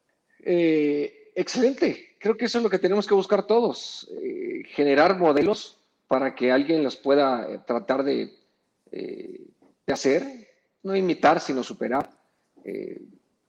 Eh, 0.43 1.31
excelente. 1.35 2.17
Creo 2.19 2.39
que 2.39 2.47
eso 2.47 2.57
es 2.57 2.65
lo 2.65 2.71
que 2.71 2.79
tenemos 2.79 3.07
que 3.07 3.13
buscar 3.13 3.47
todos. 3.47 4.11
Eh, 4.23 4.63
generar 4.69 5.19
modelos 5.19 5.77
para 6.09 6.35
que 6.35 6.51
alguien 6.51 6.83
los 6.83 6.97
pueda 6.97 7.47
eh, 7.53 7.61
tratar 7.67 8.03
de, 8.03 8.33
de, 8.91 9.93
hacer, 9.93 10.49
no 10.83 10.97
imitar, 10.97 11.39
sino 11.39 11.63
superar. 11.63 12.09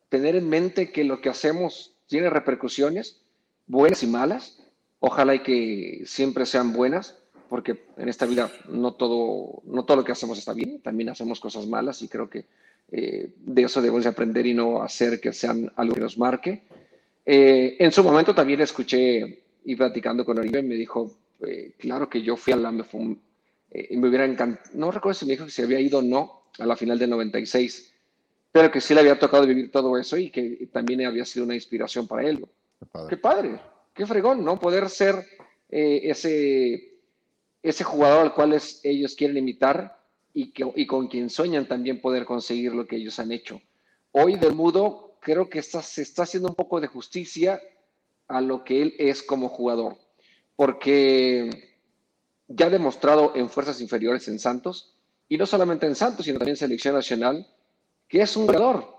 tener 0.09 0.35
en 0.35 0.49
mente 0.49 0.91
que 0.91 1.05
lo 1.05 1.21
que 1.21 1.29
hacemos 1.29 1.95
tiene 2.07 2.29
repercusiones, 2.29 3.21
buenas 3.65 4.03
y 4.03 4.07
malas. 4.07 4.59
Ojalá 4.99 5.35
y 5.35 5.39
que 5.43 6.03
siempre 6.05 6.45
sean 6.45 6.73
buenas, 6.73 7.22
porque 7.53 7.85
en 7.97 8.09
esta 8.09 8.25
vida 8.25 8.51
no 8.69 8.95
todo, 8.95 9.61
no 9.65 9.85
todo 9.85 9.97
lo 9.97 10.03
que 10.03 10.11
hacemos 10.11 10.39
está 10.39 10.53
bien, 10.53 10.81
también 10.81 11.09
hacemos 11.09 11.39
cosas 11.39 11.67
malas 11.67 12.01
y 12.01 12.07
creo 12.07 12.27
que 12.27 12.47
eh, 12.91 13.29
de 13.37 13.61
eso 13.61 13.79
debemos 13.79 14.01
de 14.01 14.09
aprender 14.09 14.47
y 14.47 14.55
no 14.55 14.81
hacer 14.81 15.21
que 15.21 15.31
sean 15.33 15.71
algo 15.75 15.93
que 15.93 16.01
nos 16.01 16.17
marque. 16.17 16.63
Eh, 17.23 17.75
en 17.77 17.91
su 17.91 18.03
momento 18.03 18.33
también 18.33 18.61
escuché 18.61 19.43
y 19.65 19.75
platicando 19.75 20.25
con 20.25 20.39
Oribe, 20.39 20.63
me 20.63 20.73
dijo, 20.73 21.11
eh, 21.45 21.73
claro 21.77 22.09
que 22.09 22.23
yo 22.23 22.35
fui 22.37 22.53
a 22.53 22.55
la 22.55 22.71
me, 22.71 22.83
y 23.71 23.97
me 23.97 24.07
hubiera 24.07 24.25
encantado, 24.25 24.71
no 24.73 24.89
recuerdo 24.89 25.19
si 25.19 25.27
me 25.27 25.33
dijo 25.33 25.45
que 25.45 25.51
se 25.51 25.61
había 25.61 25.79
ido 25.79 25.99
o 25.99 26.01
no 26.01 26.45
a 26.57 26.65
la 26.65 26.75
final 26.75 26.97
del 26.97 27.11
96, 27.11 27.93
pero 28.51 28.71
que 28.71 28.81
sí 28.81 28.95
le 28.95 29.01
había 29.01 29.19
tocado 29.19 29.45
vivir 29.45 29.69
todo 29.69 29.95
eso 29.99 30.17
y 30.17 30.31
que 30.31 30.67
también 30.73 31.05
había 31.05 31.23
sido 31.23 31.45
una 31.45 31.53
inspiración 31.53 32.07
para 32.07 32.27
él. 32.27 32.43
Qué 33.07 33.17
padre, 33.17 33.59
qué, 33.93 34.07
fregón, 34.07 34.43
¿no? 34.43 34.57
Poder 34.57 34.89
ser 34.89 35.23
ese, 35.69 36.92
ese 37.63 37.85
jugador 37.85 38.19
al 38.21 38.33
cual 38.33 38.59
ellos 38.83 39.15
quieren 39.15 39.37
imitar 39.37 39.97
y, 40.33 40.85
con 40.85 41.07
quien 41.07 41.29
sueñan 41.29 41.67
también 41.67 42.01
poder 42.01 42.25
conseguir 42.25 42.73
lo 42.73 42.85
que 42.85 42.97
ellos 42.97 43.17
han 43.19 43.31
hecho. 43.31 43.61
Hoy 44.11 44.35
del 44.35 44.53
Mudo 44.53 45.17
creo 45.21 45.49
que 45.49 45.59
está, 45.59 45.81
se 45.81 46.01
está 46.01 46.23
haciendo 46.23 46.49
un 46.49 46.55
poco 46.55 46.81
de 46.81 46.87
justicia 46.87 47.61
a 48.27 48.41
lo 48.41 48.63
que 48.63 48.81
él 48.81 48.95
es 48.99 49.23
como 49.23 49.47
jugador, 49.47 49.97
porque 50.55 51.79
ya 52.47 52.65
ha 52.65 52.69
demostrado 52.69 53.31
en 53.35 53.49
fuerzas 53.49 53.79
inferiores 53.79 54.27
en 54.27 54.39
Santos, 54.39 54.95
y 55.29 55.37
no 55.37 55.45
solamente 55.45 55.87
en 55.87 55.95
Santos, 55.95 56.25
sino 56.25 56.39
también 56.39 56.53
en 56.53 56.57
selección 56.57 56.95
nacional, 56.95 57.47
que 58.07 58.21
es 58.21 58.35
un 58.35 58.45
jugador, 58.47 58.93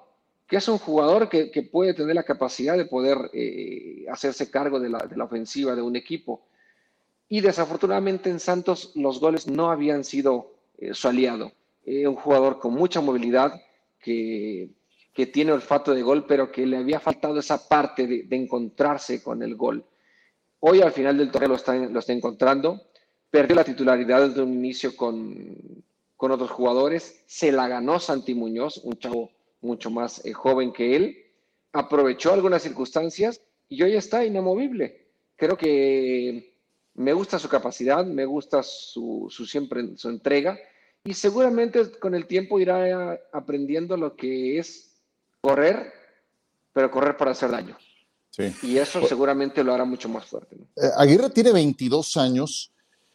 que 0.47 0.57
es 0.57 0.69
un 0.69 0.79
jugador 0.79 1.29
que, 1.29 1.69
puede 1.71 1.95
tener 1.95 2.15
la 2.15 2.23
capacidad 2.23 2.77
de 2.77 2.87
poder 2.87 3.31
eh, 3.35 4.07
hacerse 4.11 4.51
cargo 4.51 4.81
de 4.81 4.89
la 4.89 5.25
ofensiva 5.25 5.75
de 5.75 5.83
un 5.83 5.97
equipo. 5.97 6.47
Y 7.29 7.41
desafortunadamente 7.41 8.31
en 8.31 8.41
Santos 8.41 8.93
los 8.95 9.21
goles 9.21 9.47
no 9.47 9.71
habían 9.71 10.05
sido 10.05 10.53
eh, 10.79 10.95
su 10.95 11.09
aliado. 11.09 11.53
Eh, 11.85 12.07
un 12.07 12.17
jugador 12.17 12.59
con 12.59 12.75
mucha 12.75 13.01
movilidad, 13.01 13.53
que, 13.99 14.71
que, 15.13 15.27
tiene 15.27 15.53
olfato 15.53 15.95
de 15.95 16.03
gol, 16.03 16.27
pero 16.27 16.51
que 16.51 16.67
le 16.67 16.79
había 16.79 17.01
faltado 17.01 17.39
esa 17.39 17.69
parte 17.69 18.07
de, 18.07 18.27
encontrarse 18.31 19.23
con 19.23 19.43
el 19.43 19.55
gol. 19.55 19.85
Hoy 20.61 20.81
al 20.81 20.93
final 20.93 21.19
del 21.19 21.31
torneo 21.31 21.51
lo 21.51 21.57
está, 21.57 21.75
lo 21.75 21.99
está 21.99 22.13
encontrando. 22.13 22.81
Perdió 23.31 23.57
la 23.57 23.65
titularidad 23.65 24.29
desde 24.29 24.43
un 24.43 24.53
inicio 24.55 24.97
con, 24.97 25.85
con 26.17 26.31
otros 26.31 26.51
jugadores. 26.51 27.23
Se 27.27 27.53
la 27.53 27.69
ganó 27.69 28.01
Santi 28.01 28.35
Muñoz, 28.35 28.79
un 28.79 28.99
chavo 28.99 29.31
mucho 29.61 29.91
más 29.91 30.25
eh, 30.25 30.33
joven 30.33 30.73
que 30.73 30.97
él. 30.97 31.17
Aprovechó 31.73 32.33
algunas 32.33 32.63
circunstancias 32.63 33.41
y 33.69 33.83
hoy 33.83 33.97
está 33.97 34.25
inamovible. 34.25 35.09
Creo 35.37 35.57
que 35.57 36.54
me 36.95 37.13
gusta 37.13 37.39
su 37.39 37.49
capacidad, 37.49 38.05
me 38.05 38.25
gusta 38.25 38.63
su, 38.63 39.29
siempre 39.49 39.97
su 39.97 40.09
entrega 40.09 40.59
y 41.05 41.15
seguramente 41.15 41.91
con 41.99 42.15
el 42.15 42.27
tiempo 42.27 42.59
irá 42.61 43.21
aprendiendo 43.33 43.97
lo 43.97 44.17
que 44.17 44.59
es 44.59 44.95
correr, 45.41 45.93
pero 46.73 46.91
correr 46.91 47.17
para 47.17 47.33
hacer 47.33 47.51
daño. 47.51 47.77
Y 48.63 48.79
eso 48.79 49.07
seguramente 49.07 49.63
lo 49.63 49.73
hará 49.73 49.85
mucho 49.85 50.09
más 50.09 50.27
fuerte. 50.27 50.57
Eh, 50.77 50.91
Aguirre 50.97 51.31
tiene 51.31 51.53
22 51.53 52.17
años, 52.17 52.73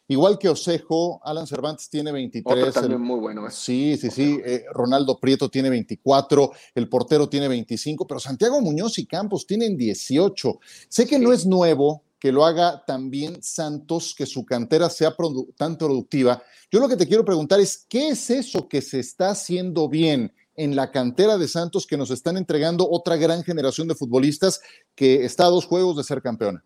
igual 0.08 0.38
que 0.38 0.48
Osejo, 0.48 1.20
Alan 1.22 1.46
Cervantes 1.46 1.90
tiene 1.90 2.10
23. 2.10 2.72
también 2.72 3.00
muy 3.00 3.18
bueno. 3.18 3.46
¿eh? 3.46 3.50
Sí, 3.50 3.98
sí, 3.98 4.10
sí. 4.10 4.40
Eh, 4.44 4.64
Ronaldo 4.72 5.18
Prieto 5.18 5.50
tiene 5.50 5.68
24, 5.68 6.52
el 6.74 6.88
portero 6.88 7.28
tiene 7.28 7.48
25, 7.48 8.06
pero 8.06 8.18
Santiago 8.18 8.60
Muñoz 8.60 8.98
y 8.98 9.06
Campos 9.06 9.46
tienen 9.46 9.76
18. 9.76 10.58
Sé 10.88 11.06
que 11.06 11.18
no 11.18 11.32
es 11.32 11.44
nuevo, 11.44 12.02
que 12.20 12.30
lo 12.30 12.44
haga 12.44 12.84
también 12.86 13.42
Santos, 13.42 14.14
que 14.16 14.26
su 14.26 14.44
cantera 14.44 14.90
sea 14.90 15.16
tan 15.56 15.78
productiva. 15.78 16.42
Yo 16.70 16.78
lo 16.78 16.88
que 16.88 16.96
te 16.96 17.08
quiero 17.08 17.24
preguntar 17.24 17.58
es, 17.60 17.86
¿qué 17.88 18.10
es 18.10 18.28
eso 18.28 18.68
que 18.68 18.82
se 18.82 19.00
está 19.00 19.30
haciendo 19.30 19.88
bien 19.88 20.32
en 20.54 20.76
la 20.76 20.90
cantera 20.90 21.38
de 21.38 21.48
Santos 21.48 21.86
que 21.86 21.96
nos 21.96 22.10
están 22.10 22.36
entregando 22.36 22.86
otra 22.88 23.16
gran 23.16 23.42
generación 23.42 23.88
de 23.88 23.94
futbolistas 23.94 24.60
que 24.94 25.24
está 25.24 25.46
a 25.46 25.50
dos 25.50 25.64
juegos 25.64 25.96
de 25.96 26.04
ser 26.04 26.20
campeona? 26.20 26.62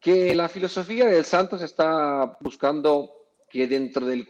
Que 0.00 0.34
la 0.34 0.48
filosofía 0.48 1.06
del 1.06 1.24
Santos 1.24 1.62
está 1.62 2.36
buscando 2.40 3.12
que 3.48 3.68
dentro 3.68 4.04
del, 4.04 4.28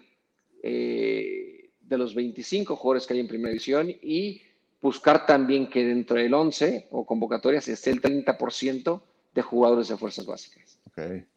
eh, 0.63 1.71
de 1.81 1.99
los 1.99 2.15
25 2.15 2.77
jugadores 2.77 3.07
que 3.07 3.15
hay 3.15 3.21
en 3.21 3.29
primera 3.29 3.51
división 3.51 3.89
y 3.89 4.43
buscar 4.83 5.25
también 5.25 5.69
que 5.69 5.85
dentro 5.85 6.19
del 6.19 6.35
11 6.35 6.89
o 6.91 7.07
convocatorias 7.07 7.67
esté 7.69 7.91
el 7.91 8.03
30% 8.03 9.03
de 9.39 9.43
jugadores 9.43 9.87
de 9.87 9.97
fuerzas 9.97 10.27
básicas. 10.27 10.81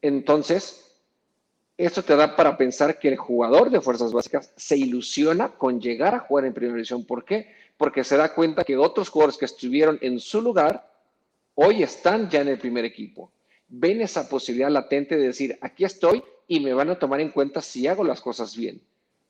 Entonces, 0.02 0.84
esto 1.78 2.04
te 2.04 2.16
da 2.16 2.36
para 2.36 2.58
pensar 2.58 2.98
que 2.98 3.10
el 3.10 3.16
jugador 3.16 3.70
de 3.70 3.80
fuerzas 3.80 4.12
básicas 4.12 4.52
se 4.56 4.76
ilusiona 4.76 5.50
con 5.50 5.80
llegar 5.80 6.16
a 6.16 6.20
jugar 6.20 6.46
en 6.46 6.54
primera 6.54 6.74
división. 6.74 7.06
¿Por 7.06 7.24
qué? 7.24 7.54
Porque 7.78 8.04
se 8.04 8.18
da 8.18 8.34
cuenta 8.34 8.64
que 8.64 8.76
otros 8.76 9.10
jugadores 9.10 9.38
que 9.38 9.46
estuvieron 9.46 10.00
en 10.02 10.20
su 10.20 10.42
lugar 10.42 10.92
hoy 11.54 11.84
están 11.84 12.28
ya 12.28 12.42
en 12.42 12.48
el 12.48 12.58
primer 12.58 12.86
equipo. 12.86 13.32
Ven 13.68 14.02
esa 14.02 14.28
posibilidad 14.28 14.72
latente 14.72 15.16
de 15.16 15.28
decir, 15.28 15.60
aquí 15.62 15.86
estoy 15.86 16.24
y 16.48 16.60
me 16.60 16.74
van 16.74 16.90
a 16.90 16.98
tomar 16.98 17.22
en 17.22 17.30
cuenta 17.30 17.62
si 17.62 17.86
hago 17.86 18.04
las 18.04 18.20
cosas 18.20 18.58
bien. 18.58 18.82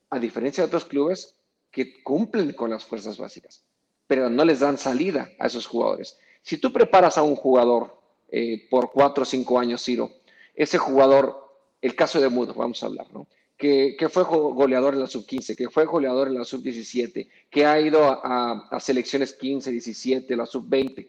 A 0.10 0.18
diferencia 0.18 0.64
de 0.64 0.68
otros 0.68 0.86
clubes 0.86 1.36
que 1.70 2.02
cumplen 2.04 2.54
con 2.54 2.70
las 2.70 2.86
fuerzas 2.86 3.18
básicas, 3.18 3.66
pero 4.08 4.30
no 4.30 4.46
les 4.46 4.62
dan 4.62 4.78
salida 4.78 5.30
a 5.40 5.48
esos 5.48 5.68
jugadores. 5.68 6.18
Si 6.42 6.58
tú 6.58 6.72
preparas 6.72 7.18
a 7.18 7.24
un 7.24 7.36
jugador 7.36 8.01
eh, 8.32 8.66
por 8.70 8.92
cuatro 8.92 9.24
o 9.24 9.26
cinco 9.26 9.60
años, 9.60 9.84
Ciro. 9.84 10.10
Ese 10.56 10.78
jugador, 10.78 11.54
el 11.82 11.96
caso 11.96 12.22
de 12.22 12.30
Mudo, 12.30 12.54
vamos 12.54 12.82
a 12.82 12.86
hablar, 12.86 13.08
¿no? 13.12 13.28
Que, 13.58 13.96
fue 14.10 14.24
goleador 14.24 14.96
en 14.96 15.02
la 15.02 15.08
sub-15, 15.08 15.56
que 15.56 15.70
fue 15.70 15.86
goleador 15.86 16.30
en 16.30 16.36
la 16.36 16.46
sub-17, 16.46 17.28
que 17.50 17.66
ha 17.66 17.80
ido 17.80 18.04
a, 18.04 18.80
selecciones 18.80 19.34
15, 19.34 19.70
17, 19.70 20.36
la 20.36 20.48
sub-20, 20.48 21.08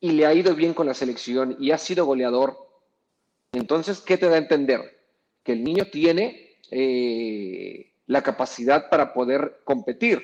y 0.00 0.10
le 0.10 0.26
ha 0.26 0.34
ido 0.34 0.54
bien 0.54 0.74
con 0.74 0.86
la 0.86 0.92
selección 0.92 1.56
y 1.58 1.70
ha 1.70 1.78
sido 1.78 2.04
goleador. 2.04 2.58
Entonces, 3.52 4.00
¿qué 4.00 4.18
te 4.18 4.28
da 4.28 4.34
a 4.34 4.38
entender? 4.38 4.98
Que 5.42 5.52
el 5.52 5.64
niño 5.64 5.86
tiene 5.86 6.58
eh, 6.70 7.90
la 8.06 8.22
capacidad 8.22 8.90
para 8.90 9.14
poder 9.14 9.60
competir 9.64 10.22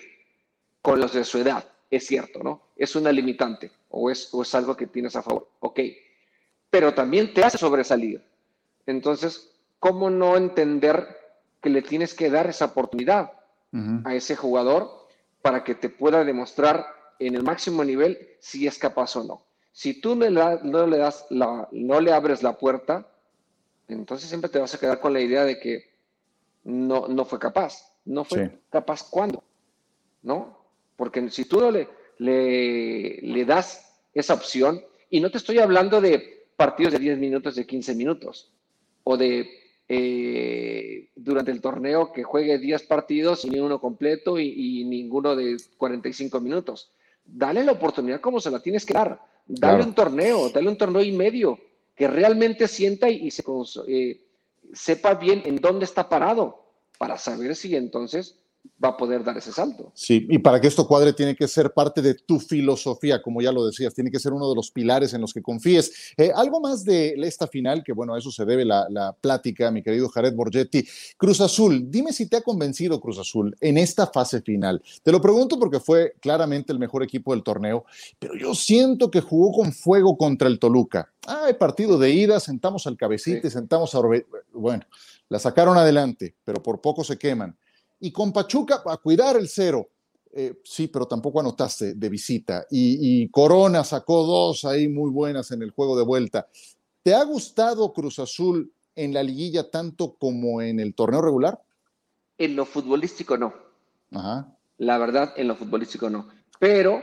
con 0.83 1.00
los 1.00 1.14
de 1.14 1.25
su 1.25 1.38
edad. 1.38 1.67
Es 1.91 2.07
cierto, 2.07 2.43
¿no? 2.43 2.61
Es 2.76 2.95
una 2.95 3.11
limitante 3.11 3.71
o 3.88 4.11
es, 4.11 4.29
o 4.35 4.43
es 4.43 4.55
algo 4.55 4.76
que 4.76 4.88
tienes 4.88 5.17
a 5.17 5.23
favor. 5.23 5.49
Ok, 5.61 5.81
pero 6.75 6.93
también 6.93 7.33
te 7.33 7.45
hace 7.45 7.57
sobresalir. 7.57 8.21
Entonces, 8.85 9.49
¿cómo 9.78 10.11
no 10.11 10.37
entender 10.37 11.07
que 11.61 11.71
le 11.71 11.83
tienes 11.83 12.14
que 12.14 12.31
dar 12.31 12.49
esa 12.49 12.64
oportunidad 12.64 13.31
a 14.04 14.12
ese 14.12 14.35
jugador 14.35 15.07
para 15.40 15.62
que 15.62 15.76
te 15.76 15.88
pueda 15.88 16.25
demostrar 16.25 16.85
en 17.21 17.37
el 17.37 17.45
máximo 17.45 17.85
nivel 17.85 18.19
si 18.40 18.66
es 18.66 18.76
capaz 18.76 19.14
o 19.14 19.23
no? 19.23 19.45
Si 19.71 20.00
tú 20.00 20.16
no 20.16 20.28
le, 20.87 20.99
das 20.99 21.26
la, 21.31 21.69
no 21.71 22.00
le 22.00 22.12
abres 22.12 22.43
la 22.43 22.59
puerta, 22.59 23.07
entonces 23.87 24.28
siempre 24.28 24.50
te 24.50 24.59
vas 24.59 24.75
a 24.75 24.81
quedar 24.81 24.99
con 24.99 25.12
la 25.12 25.21
idea 25.21 25.45
de 25.45 25.61
que 25.61 25.93
no, 26.64 27.07
no 27.07 27.25
fue 27.25 27.38
capaz. 27.38 27.95
¿No 28.04 28.25
fue 28.25 28.50
capaz 28.69 29.09
cuándo? 29.09 29.45
¿No? 30.25 30.59
Porque 30.97 31.31
si 31.31 31.45
tú 31.45 31.61
no 31.61 31.71
le, 31.71 31.88
le, 32.19 33.21
le 33.23 33.45
das 33.45 33.97
esa 34.12 34.35
opción, 34.35 34.83
y 35.09 35.21
no 35.21 35.31
te 35.31 35.38
estoy 35.38 35.61
hablando 35.61 36.00
de 36.00 36.35
partidos 36.56 36.92
de 36.92 36.99
10 36.99 37.18
minutos, 37.18 37.54
de 37.54 37.66
15 37.66 37.94
minutos, 37.94 38.50
o 39.02 39.16
de 39.16 39.49
eh, 39.88 41.11
durante 41.14 41.50
el 41.50 41.61
torneo 41.61 42.12
que 42.12 42.23
juegue 42.23 42.58
10 42.58 42.84
partidos 42.84 43.44
y 43.44 43.50
ni 43.50 43.61
uno 43.61 43.80
completo 43.80 44.38
y, 44.38 44.84
ninguno 44.84 45.37
de 45.37 45.56
45 45.76 46.40
minutos. 46.40 46.90
Dale 47.25 47.64
la 47.64 47.73
oportunidad 47.73 48.20
como 48.20 48.40
se 48.40 48.50
la 48.50 48.61
tienes 48.61 48.87
que 48.87 48.94
dar. 48.94 49.20
Dale 49.46 49.84
un 49.84 49.94
torneo, 49.94 50.49
dale 50.49 50.68
un 50.68 50.78
torneo 50.78 51.02
y 51.02 51.12
medio, 51.12 51.58
que 51.94 52.08
realmente 52.08 52.66
sienta 52.66 53.11
y, 53.11 53.30
se, 53.30 53.44
eh, 53.88 54.20
sepa 54.73 55.14
bien 55.14 55.42
en 55.44 55.56
dónde 55.56 55.84
está 55.84 56.08
parado, 56.08 56.64
para 56.99 57.18
saber 57.18 57.54
si 57.54 57.76
entonces 57.76 58.38
va 58.83 58.90
a 58.90 58.97
poder 58.97 59.25
dar 59.25 59.37
ese 59.37 59.52
salto. 59.52 59.92
Sí, 59.94 60.26
y 60.28 60.38
para 60.38 60.61
que 60.61 60.66
esto 60.66 60.87
cuadre 60.87 61.12
tiene 61.12 61.35
que 61.35 61.49
ser 61.49 61.73
parte 61.73 62.02
de 62.02 62.14
tu 62.14 62.38
filosofía, 62.38 63.23
como 63.23 63.40
ya 63.40 63.52
lo 63.52 63.66
decías, 63.66 63.94
tiene 63.94 64.11
que 64.11 64.18
ser 64.18 64.33
uno 64.33 64.49
de 64.49 64.54
los 64.54 64.71
pilares 64.71 65.14
en 65.14 65.21
los 65.21 65.33
que 65.33 65.42
confíes. 65.42 66.12
Eh, 66.16 66.30
algo 66.35 66.61
más 66.61 66.85
de 66.85 67.14
esta 67.23 67.47
final, 67.47 67.83
que 67.83 67.92
bueno, 67.92 68.14
a 68.14 68.18
eso 68.18 68.30
se 68.30 68.44
debe 68.44 68.64
la, 68.64 68.87
la, 68.90 69.12
plática, 69.12 69.71
mi 69.71 69.83
querido 69.83 70.09
Jared 70.09 70.35
Borgetti. 70.35 70.85
Cruz 71.16 71.40
Azul, 71.40 71.90
dime 71.90 72.12
si 72.12 72.28
te 72.28 72.37
ha 72.37 72.42
convencido 72.42 73.00
Cruz 73.00 73.18
Azul 73.18 73.56
en 73.61 73.78
esta 73.78 74.06
fase 74.09 74.42
final. 74.42 74.83
Te 75.02 75.12
lo 75.12 75.21
pregunto 75.21 75.59
porque 75.59 75.80
fue 75.80 76.14
claramente 76.21 76.73
el 76.73 76.78
mejor 76.78 77.02
equipo 77.02 77.33
del 77.33 77.42
torneo, 77.42 77.85
pero 78.18 78.35
yo 78.37 78.54
siento 78.54 79.11
que 79.11 79.21
jugó 79.21 79.52
con 79.52 79.73
fuego 79.73 80.16
contra 80.18 80.49
el 80.49 80.59
Toluca. 80.59 81.11
Ah, 81.26 81.44
hay 81.47 81.54
partido 81.54 81.99
de 81.99 82.11
ida, 82.11 82.38
sentamos 82.40 82.87
al 82.87 82.97
cabecito 82.97 83.47
y 83.47 83.50
sentamos 83.50 83.94
a... 83.94 84.00
Bueno, 84.52 84.85
la 85.28 85.38
sacaron 85.38 85.78
adelante, 85.78 86.35
pero 86.44 86.62
por 86.62 86.80
poco 86.80 87.02
se 87.02 87.16
queman 87.16 87.56
y 88.00 88.12
con 88.12 88.32
Pachuca 88.32 88.82
a 88.86 88.96
cuidar 88.98 89.36
el 89.36 89.48
cero. 89.48 89.88
eh, 90.36 90.60
sí, 90.64 90.88
pero 90.88 91.06
tampoco 91.06 91.38
anotaste 91.38 91.94
de 91.94 92.08
visita. 92.08 92.66
Y, 92.68 93.28
Corona 93.28 93.84
sacó 93.84 94.24
dos 94.24 94.64
ahí 94.64 94.88
muy 94.88 95.08
buenas 95.10 95.52
en 95.52 95.62
el 95.62 95.70
juego 95.70 95.96
de 95.96 96.02
vuelta. 96.02 96.48
¿Te 97.04 97.14
ha 97.14 97.22
gustado 97.22 97.92
Cruz 97.92 98.18
Azul 98.18 98.72
en 98.96 99.14
la 99.14 99.22
liguilla 99.22 99.70
tanto 99.70 100.14
como 100.14 100.60
en 100.60 100.80
el 100.80 100.94
torneo 100.94 101.22
regular? 101.22 101.62
En 102.36 102.56
lo 102.56 102.64
futbolístico 102.64 103.38
no. 103.38 103.54
La 104.78 104.98
verdad, 104.98 105.34
en 105.36 105.46
lo 105.48 105.54
futbolístico 105.54 106.10
no. 106.10 106.28
Pero 106.58 107.02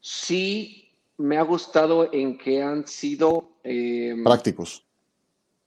sí 0.00 0.92
me 1.16 1.36
ha 1.36 1.42
gustado 1.42 2.12
en 2.12 2.38
que 2.38 2.62
han 2.62 2.86
sido... 2.86 3.50
Em, 3.64 4.22
Prácticos. 4.22 4.84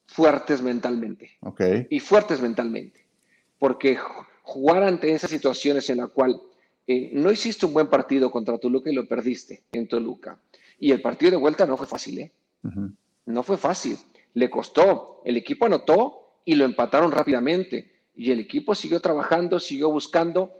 Fuertes 0.07 0.61
mentalmente. 0.61 1.31
Ok. 1.41 1.61
Y 1.89 1.99
fuertes 1.99 2.41
mentalmente. 2.41 3.05
Porque 3.59 3.97
jugar 4.43 4.83
ante 4.83 5.11
esas 5.11 5.29
situaciones 5.29 5.89
en 5.89 5.97
la 5.97 6.07
cual 6.07 6.41
eh, 6.87 7.11
no 7.13 7.31
hiciste 7.31 7.65
un 7.65 7.73
buen 7.73 7.87
partido 7.87 8.31
contra 8.31 8.57
Toluca 8.57 8.89
y 8.89 8.93
lo 8.93 9.07
perdiste 9.07 9.63
en 9.71 9.87
Toluca. 9.87 10.39
Y 10.79 10.91
el 10.91 11.01
partido 11.01 11.31
de 11.31 11.37
vuelta 11.37 11.65
no 11.65 11.77
fue 11.77 11.87
fácil, 11.87 12.19
¿eh? 12.19 12.31
No 13.25 13.43
fue 13.43 13.57
fácil. 13.57 13.97
Le 14.33 14.49
costó. 14.49 15.21
El 15.23 15.37
equipo 15.37 15.65
anotó 15.67 16.39
y 16.43 16.55
lo 16.55 16.65
empataron 16.65 17.11
rápidamente. 17.11 17.91
Y 18.15 18.31
el 18.31 18.39
equipo 18.39 18.73
siguió 18.73 18.99
trabajando, 18.99 19.59
siguió 19.59 19.91
buscando 19.91 20.51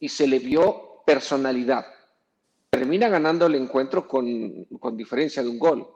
y 0.00 0.08
se 0.08 0.26
le 0.26 0.40
vio 0.40 1.02
personalidad. 1.06 1.86
Termina 2.70 3.08
ganando 3.08 3.46
el 3.46 3.54
encuentro 3.54 4.08
con, 4.08 4.64
con 4.80 4.96
diferencia 4.96 5.42
de 5.42 5.48
un 5.48 5.58
gol 5.58 5.88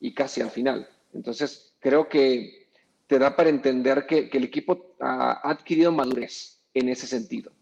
y 0.00 0.12
casi 0.14 0.40
al 0.40 0.50
final. 0.50 0.88
Entonces, 1.12 1.74
creo 1.78 2.08
que 2.08 2.68
te 3.06 3.18
da 3.18 3.36
para 3.36 3.50
entender 3.50 4.06
que, 4.06 4.28
que 4.28 4.38
el 4.38 4.44
equipo 4.44 4.96
ha 5.00 5.48
adquirido 5.48 5.92
madurez 5.92 6.61
en 6.74 6.88
ese 6.88 7.06
sentido 7.06 7.52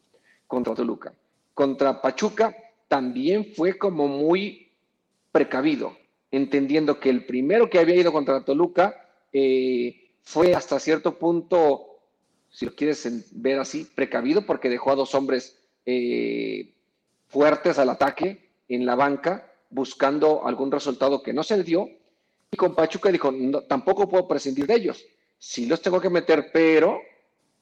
contra 0.47 0.75
Toluca 0.75 1.13
contra 1.61 2.01
Pachuca 2.01 2.57
también 2.89 3.53
fue 3.55 3.77
como 3.77 4.09
muy 4.09 4.73
precavido, 5.31 5.95
entendiendo 6.31 6.99
que 6.99 7.11
el 7.11 7.27
primero 7.27 7.69
que 7.69 7.79
había 7.79 7.97
ido 7.97 8.13
contra 8.13 8.47
Toluca 8.47 9.09
eh, 9.31 10.09
fue 10.23 10.55
hasta 10.55 10.81
cierto 10.81 11.19
punto, 11.19 11.99
si 12.51 12.65
lo 12.65 12.75
quieres 12.75 13.07
ver 13.33 13.59
así, 13.59 13.87
precavido 13.95 14.47
porque 14.47 14.71
dejó 14.71 14.91
a 14.91 14.95
dos 14.95 15.15
hombres 15.15 15.59
eh, 15.85 16.73
fuertes 17.29 17.79
al 17.79 17.91
ataque 17.91 18.49
en 18.69 18.87
la 18.87 18.95
banca, 18.95 19.53
buscando 19.69 20.47
algún 20.47 20.73
resultado 20.73 21.23
que 21.23 21.35
no 21.35 21.43
se 21.43 21.63
dio. 21.63 21.91
Y 22.51 22.57
con 22.57 22.75
Pachuca 22.75 23.13
dijo, 23.13 23.35
tampoco 23.69 24.09
puedo 24.09 24.27
prescindir 24.27 24.67
de 24.67 24.77
ellos. 24.77 25.05
Sí 25.39 25.67
los 25.67 25.83
tengo 25.83 26.01
que 26.01 26.09
meter, 26.09 26.51
pero 26.53 27.03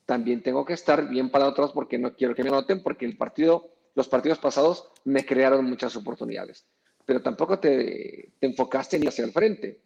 también 0.09 0.43
tengo 0.43 0.65
que 0.65 0.73
estar 0.73 1.07
bien 1.07 1.29
para 1.29 1.47
otros 1.47 1.73
porque 1.73 1.99
no 1.99 2.17
quiero 2.17 2.35
que 2.35 2.43
me 2.43 2.49
noten, 2.49 2.83
porque 2.83 3.05
el 3.05 3.19
partido 3.19 3.69
los 3.95 4.09
partidos 4.09 4.39
pasados 4.39 4.89
me 5.05 5.27
crearon 5.27 5.67
muchas 5.67 5.97
oportunidades, 5.97 6.65
pero 7.05 7.21
tampoco 7.21 7.59
te, 7.59 8.33
enfocaste 8.41 8.99
ni 8.99 9.07
hacia 9.07 9.27
el 9.27 9.33
frente, 9.33 9.83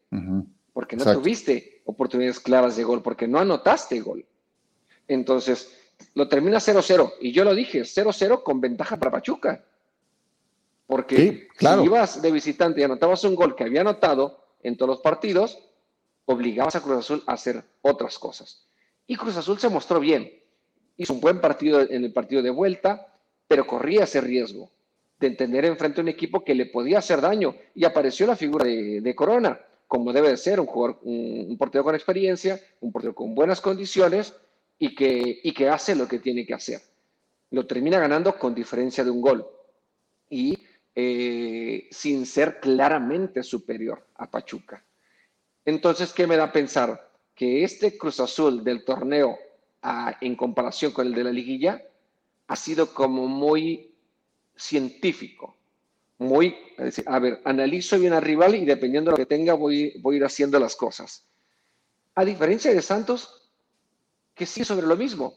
porque 0.73 0.95
no 0.95 1.13
tuviste 1.13 1.83
oportunidades 1.87 2.39
claras 2.39 2.77
de 2.77 2.85
gol, 2.85 3.03
porque 3.03 3.27
no 3.27 3.41
anotaste 3.41 3.99
gol. 4.01 4.25
Entonces, 5.09 5.77
lo 6.15 6.29
termina 6.29 6.59
0-0, 6.59 7.15
y 7.21 7.33
yo 7.33 7.43
lo 7.43 7.53
dije, 7.53 7.81
0-0 7.81 8.45
con 8.45 8.61
ventaja 8.61 8.97
para 8.99 9.11
Pachuca. 9.11 9.65
Porque 10.87 11.49
si 11.59 11.67
ibas 11.85 12.23
de 12.23 12.31
visitante 12.31 12.81
y 12.81 12.85
anotabas 12.85 13.25
un 13.25 13.35
gol 13.35 13.57
que 13.57 13.65
había 13.65 13.81
anotado 13.81 14.45
en 14.63 14.77
todos 14.77 14.91
los 14.91 15.01
partidos, 15.01 15.59
obligabas 16.27 16.77
a 16.77 16.81
Cruz 16.81 16.99
Azul 16.99 17.25
a 17.27 17.33
hacer 17.33 17.65
otras 17.81 18.21
cosas. 18.21 18.69
Y 19.07 19.17
Cruz 19.17 19.37
Azul 19.37 19.59
se 19.59 19.69
mostró 19.69 20.01
bien. 20.01 20.33
Hizo 20.97 21.15
un 21.15 21.21
buen 21.21 21.41
partido 21.41 21.81
en 21.81 22.05
el 22.05 22.13
partido 22.13 22.43
de 22.43 22.51
vuelta, 22.51 23.07
pero 23.49 23.67
corría 23.67 24.05
ese 24.05 24.21
riesgo 24.21 24.71
de 25.19 25.31
tener 25.31 25.65
enfrente 25.65 26.01
a 26.01 26.03
un 26.03 26.09
equipo 26.09 26.45
que 26.45 26.55
le 26.55 26.67
podía 26.67 26.99
hacer 26.99 27.21
daño 27.21 27.55
y 27.75 27.85
apareció 27.85 28.27
la 28.27 28.37
figura 28.37 28.65
de, 28.67 29.15
Corona, 29.15 29.59
como 29.87 30.13
debe 30.13 30.31
de 30.31 30.37
ser 30.37 30.59
un 30.59 30.67
jugador, 30.67 30.99
un, 31.03 31.57
portero 31.57 31.85
con 31.85 31.95
experiencia, 31.95 32.61
un 32.81 32.91
portero 32.91 33.15
con 33.15 33.35
buenas 33.35 33.61
condiciones 33.61 34.35
y 34.79 34.95
que, 34.95 35.41
y 35.43 35.53
que 35.53 35.69
hace 35.69 35.95
lo 35.95 36.09
que 36.09 36.19
tiene 36.19 36.45
que 36.45 36.55
hacer. 36.55 36.81
Lo 37.51 37.67
termina 37.67 38.01
ganando 38.01 38.37
con 38.37 38.55
diferencia 38.55 39.05
de 39.05 39.11
un 39.11 39.21
gol 39.21 39.47
y 40.29 40.59
eh, 40.95 41.89
sin 41.91 42.27
ser 42.27 42.59
claramente 42.59 43.43
superior 43.43 44.07
a 44.17 44.31
Pachuca. 44.31 44.85
Entonces, 45.65 46.13
¿qué 46.13 46.27
me 46.27 46.37
da 46.37 46.45
a 46.45 46.53
pensar? 46.53 47.12
Que 47.43 47.65
este 47.65 47.99
Cruz 47.99 48.21
Azul 48.21 48.63
del 48.63 48.85
torneo 48.85 49.37
en 50.21 50.37
comparación 50.37 50.93
con 50.93 51.09
el 51.09 51.13
de 51.13 51.25
la 51.25 51.33
liguilla 51.33 51.83
ha 52.47 52.55
sido 52.55 52.95
como 52.95 53.27
muy 53.27 53.97
científico, 54.55 55.57
muy, 56.19 56.55
a 57.05 57.19
ver, 57.19 57.41
analizo 57.45 57.99
bien 57.99 58.13
al 58.13 58.23
rival 58.23 58.55
y 58.55 58.65
dependiendo 58.65 59.11
de 59.11 59.15
lo 59.15 59.17
que 59.17 59.27
tenga 59.27 59.55
voy, 59.55 59.93
voy 59.99 60.15
a 60.15 60.19
ir 60.19 60.25
haciendo 60.25 60.57
las 60.61 60.77
cosas. 60.77 61.27
A 62.15 62.25
diferencia 62.25 62.73
de 62.73 62.81
Santos, 62.81 63.51
que 64.37 64.47
sí 64.47 64.65
sobre 64.65 64.87
lo 64.87 64.95
mismo. 64.95 65.35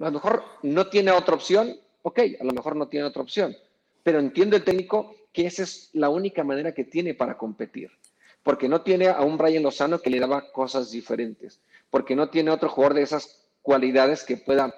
A 0.00 0.06
lo 0.06 0.12
mejor 0.12 0.44
no 0.62 0.88
tiene 0.88 1.10
otra 1.10 1.34
opción, 1.34 1.78
ok, 2.00 2.20
a 2.40 2.44
lo 2.44 2.52
mejor 2.54 2.74
no 2.74 2.88
tiene 2.88 3.04
otra 3.04 3.20
opción, 3.20 3.54
pero 4.02 4.18
entiendo 4.18 4.56
el 4.56 4.64
técnico 4.64 5.14
que 5.30 5.44
esa 5.44 5.64
es 5.64 5.90
la 5.92 6.08
única 6.08 6.42
manera 6.42 6.72
que 6.72 6.84
tiene 6.84 7.12
para 7.12 7.36
competir, 7.36 7.90
porque 8.46 8.68
no 8.68 8.82
tiene 8.82 9.08
a 9.08 9.22
un 9.22 9.36
Brian 9.36 9.64
Lozano 9.64 9.98
que 9.98 10.08
le 10.08 10.20
daba 10.20 10.52
cosas 10.52 10.92
diferentes, 10.92 11.60
porque 11.90 12.14
no 12.14 12.28
tiene 12.30 12.52
otro 12.52 12.68
jugador 12.68 12.94
de 12.94 13.02
esas 13.02 13.44
cualidades 13.60 14.22
que 14.22 14.36
pueda 14.36 14.72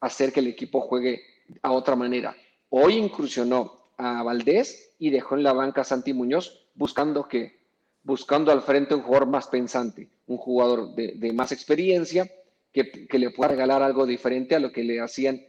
hacer 0.00 0.30
que 0.30 0.40
el 0.40 0.48
equipo 0.48 0.82
juegue 0.82 1.22
a 1.62 1.72
otra 1.72 1.96
manera. 1.96 2.36
Hoy 2.68 2.98
incursionó 2.98 3.88
a 3.96 4.22
Valdés 4.22 4.94
y 4.98 5.08
dejó 5.08 5.36
en 5.36 5.42
la 5.42 5.54
banca 5.54 5.80
a 5.80 5.84
Santi 5.84 6.12
Muñoz 6.12 6.66
buscando 6.74 7.26
que 7.26 7.60
buscando 8.02 8.52
al 8.52 8.60
frente 8.60 8.94
un 8.94 9.00
jugador 9.00 9.26
más 9.26 9.48
pensante, 9.48 10.10
un 10.26 10.36
jugador 10.36 10.94
de, 10.94 11.32
más 11.32 11.50
experiencia 11.50 12.30
que, 12.74 13.08
le 13.10 13.30
pueda 13.30 13.52
regalar 13.52 13.82
algo 13.82 14.04
diferente 14.04 14.54
a 14.54 14.60
lo 14.60 14.70
que 14.70 14.84
le 14.84 15.00
hacían 15.00 15.42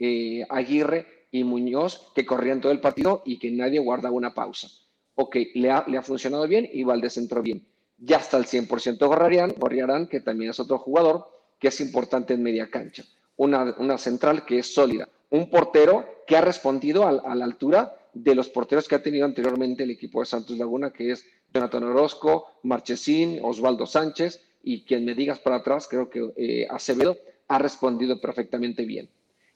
eh, 0.00 0.44
Aguirre 0.48 1.28
y 1.30 1.44
Muñoz, 1.44 2.10
que 2.12 2.26
corrían 2.26 2.60
todo 2.60 2.72
el 2.72 2.80
partido 2.80 3.22
y 3.24 3.38
que 3.38 3.52
nadie 3.52 3.78
guardaba 3.78 4.16
una 4.16 4.34
pausa. 4.34 4.68
Ok, 5.14 5.36
le 5.54 5.70
ha, 5.70 5.84
le 5.86 5.98
ha 5.98 6.02
funcionado 6.02 6.46
bien 6.46 6.68
y 6.72 6.84
Valdés 6.84 7.16
entró 7.16 7.42
bien. 7.42 7.66
Ya 7.98 8.16
está 8.16 8.36
al 8.36 8.46
100% 8.46 9.06
Gorriarán, 9.06 9.54
Gorriarán, 9.58 10.06
que 10.06 10.20
también 10.20 10.50
es 10.50 10.60
otro 10.60 10.78
jugador 10.78 11.28
que 11.58 11.68
es 11.68 11.80
importante 11.80 12.34
en 12.34 12.42
media 12.42 12.70
cancha 12.70 13.04
una, 13.40 13.96
central 13.96 14.44
que 14.44 14.58
es 14.58 14.74
sólida, 14.74 15.08
un 15.30 15.48
portero 15.48 16.24
que 16.26 16.36
ha 16.36 16.42
respondido 16.42 17.06
a, 17.06 17.34
la 17.34 17.44
altura 17.44 17.96
de 18.12 18.34
los 18.34 18.50
porteros 18.50 18.86
que 18.86 18.96
ha 18.96 19.02
tenido 19.02 19.24
anteriormente 19.24 19.84
el 19.84 19.90
equipo 19.90 20.20
de 20.20 20.26
Santos 20.26 20.58
Laguna, 20.58 20.92
que 20.92 21.12
es 21.12 21.24
Jonathan 21.54 21.84
Orozco, 21.84 22.48
Marchesín, 22.64 23.38
Osvaldo 23.42 23.86
Sánchez, 23.86 24.42
y 24.62 24.82
quien 24.84 25.06
me 25.06 25.14
digas 25.14 25.38
para 25.38 25.56
atrás, 25.56 25.88
creo 25.88 26.10
que 26.10 26.32
eh, 26.36 26.66
Acevedo 26.68 27.16
ha 27.48 27.58
respondido 27.58 28.20
perfectamente 28.20 28.84
bien. 28.84 29.08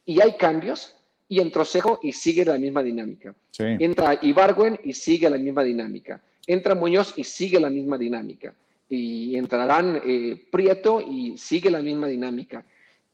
Y 0.06 0.22
hay 0.22 0.38
cambios, 0.38 0.96
y 1.28 1.40
entró 1.40 1.64
Cejo 1.64 2.00
y 2.02 2.12
sigue 2.12 2.44
la 2.44 2.58
misma 2.58 2.82
dinámica. 2.82 3.34
Entra 3.58 4.18
Ibargüen 4.20 4.78
y 4.84 4.92
sigue 4.92 5.30
la 5.30 5.38
misma 5.38 5.62
dinámica. 5.62 6.22
Entra 6.46 6.74
Muñoz 6.74 7.14
y 7.16 7.24
sigue 7.24 7.58
la 7.60 7.70
misma 7.70 7.96
dinámica. 7.96 8.54
Y 8.88 9.36
entrarán 9.36 10.02
eh, 10.04 10.46
Prieto 10.50 11.00
y 11.00 11.38
sigue 11.38 11.70
la 11.70 11.80
misma 11.80 12.06
dinámica 12.06 12.64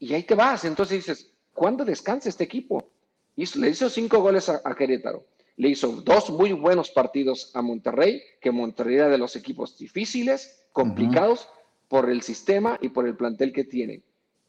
y 0.01 0.13
ahí 0.15 0.23
te 0.23 0.35
vas. 0.35 0.65
Entonces 0.65 0.97
dices, 0.97 1.31
¿cuándo 1.53 1.85
descansa 1.85 2.27
este 2.27 2.43
equipo? 2.43 2.89
le 3.37 3.69
hizo 3.69 3.89
cinco 3.89 4.19
goles 4.19 4.49
a, 4.49 4.61
Querétaro. 4.75 5.25
Le 5.55 5.69
hizo 5.69 5.87
dos 6.01 6.29
muy 6.29 6.51
buenos 6.51 6.89
partidos 6.89 7.55
a 7.55 7.61
Monterrey, 7.61 8.21
que 8.41 8.51
Monterrey 8.51 8.95
era 8.95 9.09
de 9.09 9.17
los 9.17 9.35
equipos 9.35 9.77
difíciles, 9.77 10.65
complicados 10.73 11.47
por 11.87 12.09
el 12.09 12.21
sistema 12.23 12.77
y 12.81 12.89
por 12.89 13.07
el 13.07 13.15
plantel 13.15 13.53
que 13.53 13.63
tiene. 13.63 14.01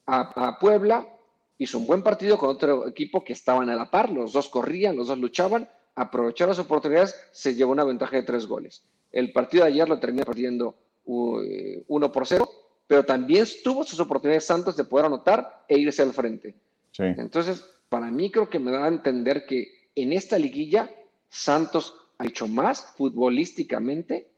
A, 0.06 0.58
Puebla 0.58 1.06
hizo 1.58 1.78
un 1.78 1.86
buen 1.86 2.02
partido 2.02 2.38
con 2.38 2.50
otro 2.50 2.88
equipo 2.88 3.22
que 3.24 3.32
estaban 3.32 3.70
a 3.70 3.76
la 3.76 3.90
par, 3.90 4.10
los 4.10 4.32
dos 4.32 4.48
corrían, 4.48 4.96
los 4.96 5.08
dos 5.08 5.18
luchaban, 5.18 5.68
aprovecharon 5.94 6.50
las 6.50 6.58
oportunidades, 6.58 7.14
se 7.32 7.54
llevó 7.54 7.72
una 7.72 7.84
ventaja 7.84 8.16
de 8.16 8.22
tres 8.22 8.46
goles. 8.46 8.82
El 9.10 9.32
partido 9.32 9.64
de 9.64 9.70
ayer 9.70 9.88
lo 9.88 10.00
terminó 10.00 10.24
perdiendo 10.24 10.74
uh, 11.04 11.40
uno 11.88 12.10
por 12.10 12.26
cero 12.26 12.48
pero 12.92 13.06
también 13.06 13.46
tuvo 13.64 13.84
sus 13.84 13.98
oportunidades 14.00 14.44
Santos 14.44 14.76
de 14.76 14.84
poder 14.84 15.06
anotar 15.06 15.64
e 15.66 15.78
irse 15.78 16.02
al 16.02 16.12
frente. 16.12 16.54
Entonces, 16.98 17.64
para 17.88 18.10
mí 18.10 18.30
creo 18.30 18.50
que 18.50 18.58
me 18.58 18.70
da 18.70 18.84
a 18.84 18.88
entender 18.88 19.46
que 19.46 19.88
en 19.94 20.12
esta 20.12 20.38
liguilla 20.38 20.90
Santos 21.30 21.94
ha 22.18 22.26
hecho 22.26 22.46
más 22.46 22.84
futbolísticamente 22.94 24.28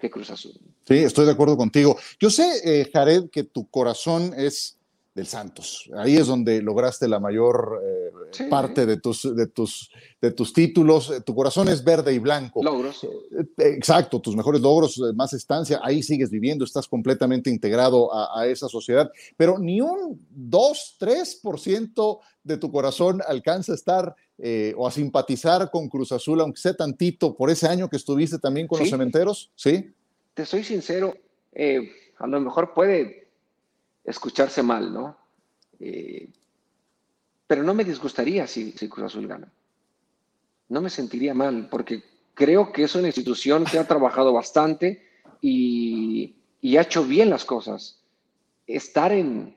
que 0.00 0.10
Cruz 0.10 0.30
Azul. 0.30 0.54
Sí, 0.84 0.96
estoy 0.96 1.26
de 1.26 1.30
acuerdo 1.30 1.56
contigo. 1.56 1.96
Yo 2.18 2.28
sé, 2.28 2.60
eh, 2.64 2.90
Jared, 2.92 3.30
que 3.30 3.44
tu 3.44 3.70
corazón 3.70 4.32
es 4.36 4.75
del 5.16 5.26
Santos. 5.26 5.90
Ahí 5.96 6.16
es 6.16 6.28
donde 6.28 6.62
lograste 6.62 7.08
la 7.08 7.18
mayor 7.18 7.80
eh, 7.82 8.48
parte 8.48 8.86
de 8.86 8.98
tus, 8.98 9.34
de, 9.34 9.46
tus, 9.48 9.90
de 10.20 10.30
tus 10.30 10.52
títulos. 10.52 11.12
Tu 11.24 11.34
corazón 11.34 11.68
es 11.68 11.82
verde 11.82 12.12
y 12.12 12.20
blanco. 12.20 12.62
Logros. 12.62 13.02
Eh, 13.02 13.46
exacto, 13.56 14.20
tus 14.20 14.36
mejores 14.36 14.60
logros, 14.60 14.98
eh, 14.98 15.12
más 15.14 15.32
estancia, 15.32 15.80
ahí 15.82 16.02
sigues 16.02 16.30
viviendo, 16.30 16.64
estás 16.64 16.86
completamente 16.86 17.50
integrado 17.50 18.14
a, 18.14 18.40
a 18.40 18.46
esa 18.46 18.68
sociedad, 18.68 19.10
pero 19.36 19.58
ni 19.58 19.80
un 19.80 20.24
2, 20.30 20.96
3% 21.00 22.18
de 22.44 22.56
tu 22.58 22.70
corazón 22.70 23.20
alcanza 23.26 23.72
a 23.72 23.74
estar 23.74 24.14
eh, 24.38 24.74
o 24.76 24.86
a 24.86 24.90
simpatizar 24.90 25.70
con 25.70 25.88
Cruz 25.88 26.12
Azul, 26.12 26.42
aunque 26.42 26.60
sea 26.60 26.74
tantito, 26.74 27.34
por 27.34 27.48
ese 27.48 27.66
año 27.68 27.88
que 27.88 27.96
estuviste 27.96 28.38
también 28.38 28.66
con 28.66 28.78
los 28.78 28.90
cementeros? 28.90 29.50
Sí. 29.54 29.90
Te 30.34 30.44
soy 30.44 30.62
sincero, 30.62 31.16
eh, 31.54 31.90
a 32.18 32.26
lo 32.26 32.38
mejor 32.40 32.74
puede 32.74 33.25
escucharse 34.06 34.62
mal, 34.62 34.92
¿no? 34.92 35.16
Eh, 35.80 36.30
pero 37.46 37.62
no 37.62 37.74
me 37.74 37.84
disgustaría 37.84 38.46
si, 38.46 38.72
si 38.72 38.88
Cruz 38.88 39.06
Azul 39.06 39.26
gana. 39.26 39.52
No 40.68 40.80
me 40.80 40.90
sentiría 40.90 41.34
mal, 41.34 41.68
porque 41.70 42.02
creo 42.34 42.72
que 42.72 42.84
es 42.84 42.94
una 42.94 43.08
institución 43.08 43.64
que 43.64 43.78
ha 43.78 43.86
trabajado 43.86 44.32
bastante 44.32 45.02
y, 45.40 46.36
ha 46.76 46.82
hecho 46.82 47.04
bien 47.04 47.30
las 47.30 47.44
cosas. 47.44 48.00
Estar 48.66 49.12
en 49.12 49.56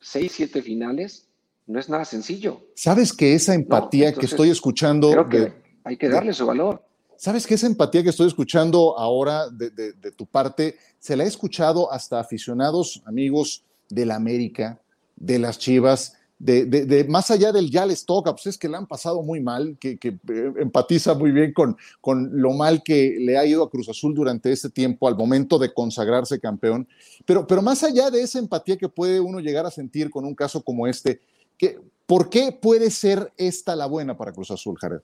seis, 0.00 0.32
siete 0.32 0.62
finales 0.62 1.28
no 1.66 1.78
es 1.78 1.88
nada 1.88 2.04
sencillo. 2.04 2.62
¿Sabes 2.74 3.12
que 3.12 3.34
esa 3.34 3.54
empatía 3.54 4.12
que 4.12 4.26
estoy 4.26 4.50
escuchando... 4.50 5.10
Creo 5.10 5.28
que 5.28 5.52
hay 5.84 5.96
que 5.96 6.08
darle 6.08 6.32
su 6.32 6.46
valor. 6.46 6.82
¿Sabes 7.20 7.46
que 7.46 7.52
esa 7.52 7.66
empatía 7.66 8.02
que 8.02 8.08
estoy 8.08 8.28
escuchando 8.28 8.98
ahora 8.98 9.50
de, 9.50 9.92
tu 10.16 10.24
parte, 10.24 10.78
se 10.98 11.14
la 11.18 11.24
he 11.24 11.26
escuchado 11.26 11.92
hasta 11.92 12.18
aficionados, 12.18 13.02
amigos 13.04 13.62
de 13.90 14.06
la 14.06 14.14
América, 14.16 14.80
de 15.16 15.38
las 15.38 15.58
Chivas, 15.58 16.14
de, 16.38 17.04
más 17.10 17.30
allá 17.30 17.52
del 17.52 17.70
ya 17.70 17.84
les 17.84 18.06
toca, 18.06 18.32
pues 18.32 18.46
es 18.46 18.56
que 18.56 18.70
le 18.70 18.78
han 18.78 18.86
pasado 18.86 19.22
muy 19.22 19.38
mal, 19.38 19.76
que, 19.78 19.98
eh, 20.00 20.52
empatiza 20.60 21.12
muy 21.12 21.30
bien 21.30 21.52
con, 21.52 21.76
con, 22.00 22.40
lo 22.40 22.54
mal 22.54 22.82
que 22.82 23.18
le 23.20 23.36
ha 23.36 23.44
ido 23.44 23.64
a 23.64 23.70
Cruz 23.70 23.90
Azul 23.90 24.14
durante 24.14 24.50
este 24.50 24.70
tiempo 24.70 25.06
al 25.06 25.14
momento 25.14 25.58
de 25.58 25.74
consagrarse 25.74 26.40
campeón. 26.40 26.88
Pero, 27.26 27.46
pero 27.46 27.60
más 27.60 27.84
allá 27.84 28.10
de 28.10 28.22
esa 28.22 28.38
empatía 28.38 28.78
que 28.78 28.88
puede 28.88 29.20
uno 29.20 29.40
llegar 29.40 29.66
a 29.66 29.70
sentir 29.70 30.08
con 30.08 30.24
un 30.24 30.34
caso 30.34 30.62
como 30.62 30.86
este, 30.86 31.20
que, 31.58 31.78
¿por 32.06 32.30
qué 32.30 32.50
puede 32.50 32.90
ser 32.90 33.30
esta 33.36 33.76
la 33.76 33.84
buena 33.84 34.16
para 34.16 34.32
Cruz 34.32 34.50
Azul, 34.50 34.78
Jared? 34.78 35.00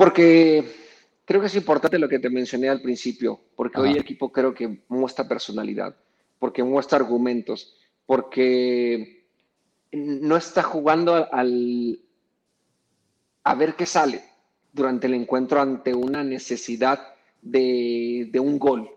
Porque 0.00 0.64
creo 1.26 1.42
que 1.42 1.48
es 1.48 1.56
importante 1.56 1.98
lo 1.98 2.08
que 2.08 2.18
te 2.18 2.30
mencioné 2.30 2.70
al 2.70 2.80
principio, 2.80 3.38
porque 3.54 3.82
hoy 3.82 3.90
el 3.90 3.98
equipo 3.98 4.32
creo 4.32 4.54
que 4.54 4.80
muestra 4.88 5.28
personalidad, 5.28 5.94
porque 6.38 6.64
muestra 6.64 6.96
argumentos, 6.96 7.76
porque 8.06 9.26
no 9.92 10.38
está 10.38 10.62
jugando 10.62 11.28
al, 11.30 12.00
a 13.44 13.54
ver 13.54 13.74
qué 13.74 13.84
sale 13.84 14.24
durante 14.72 15.06
el 15.06 15.12
encuentro 15.12 15.60
ante 15.60 15.92
una 15.92 16.24
necesidad 16.24 16.98
de, 17.42 18.30
un 18.40 18.58
gol, 18.58 18.88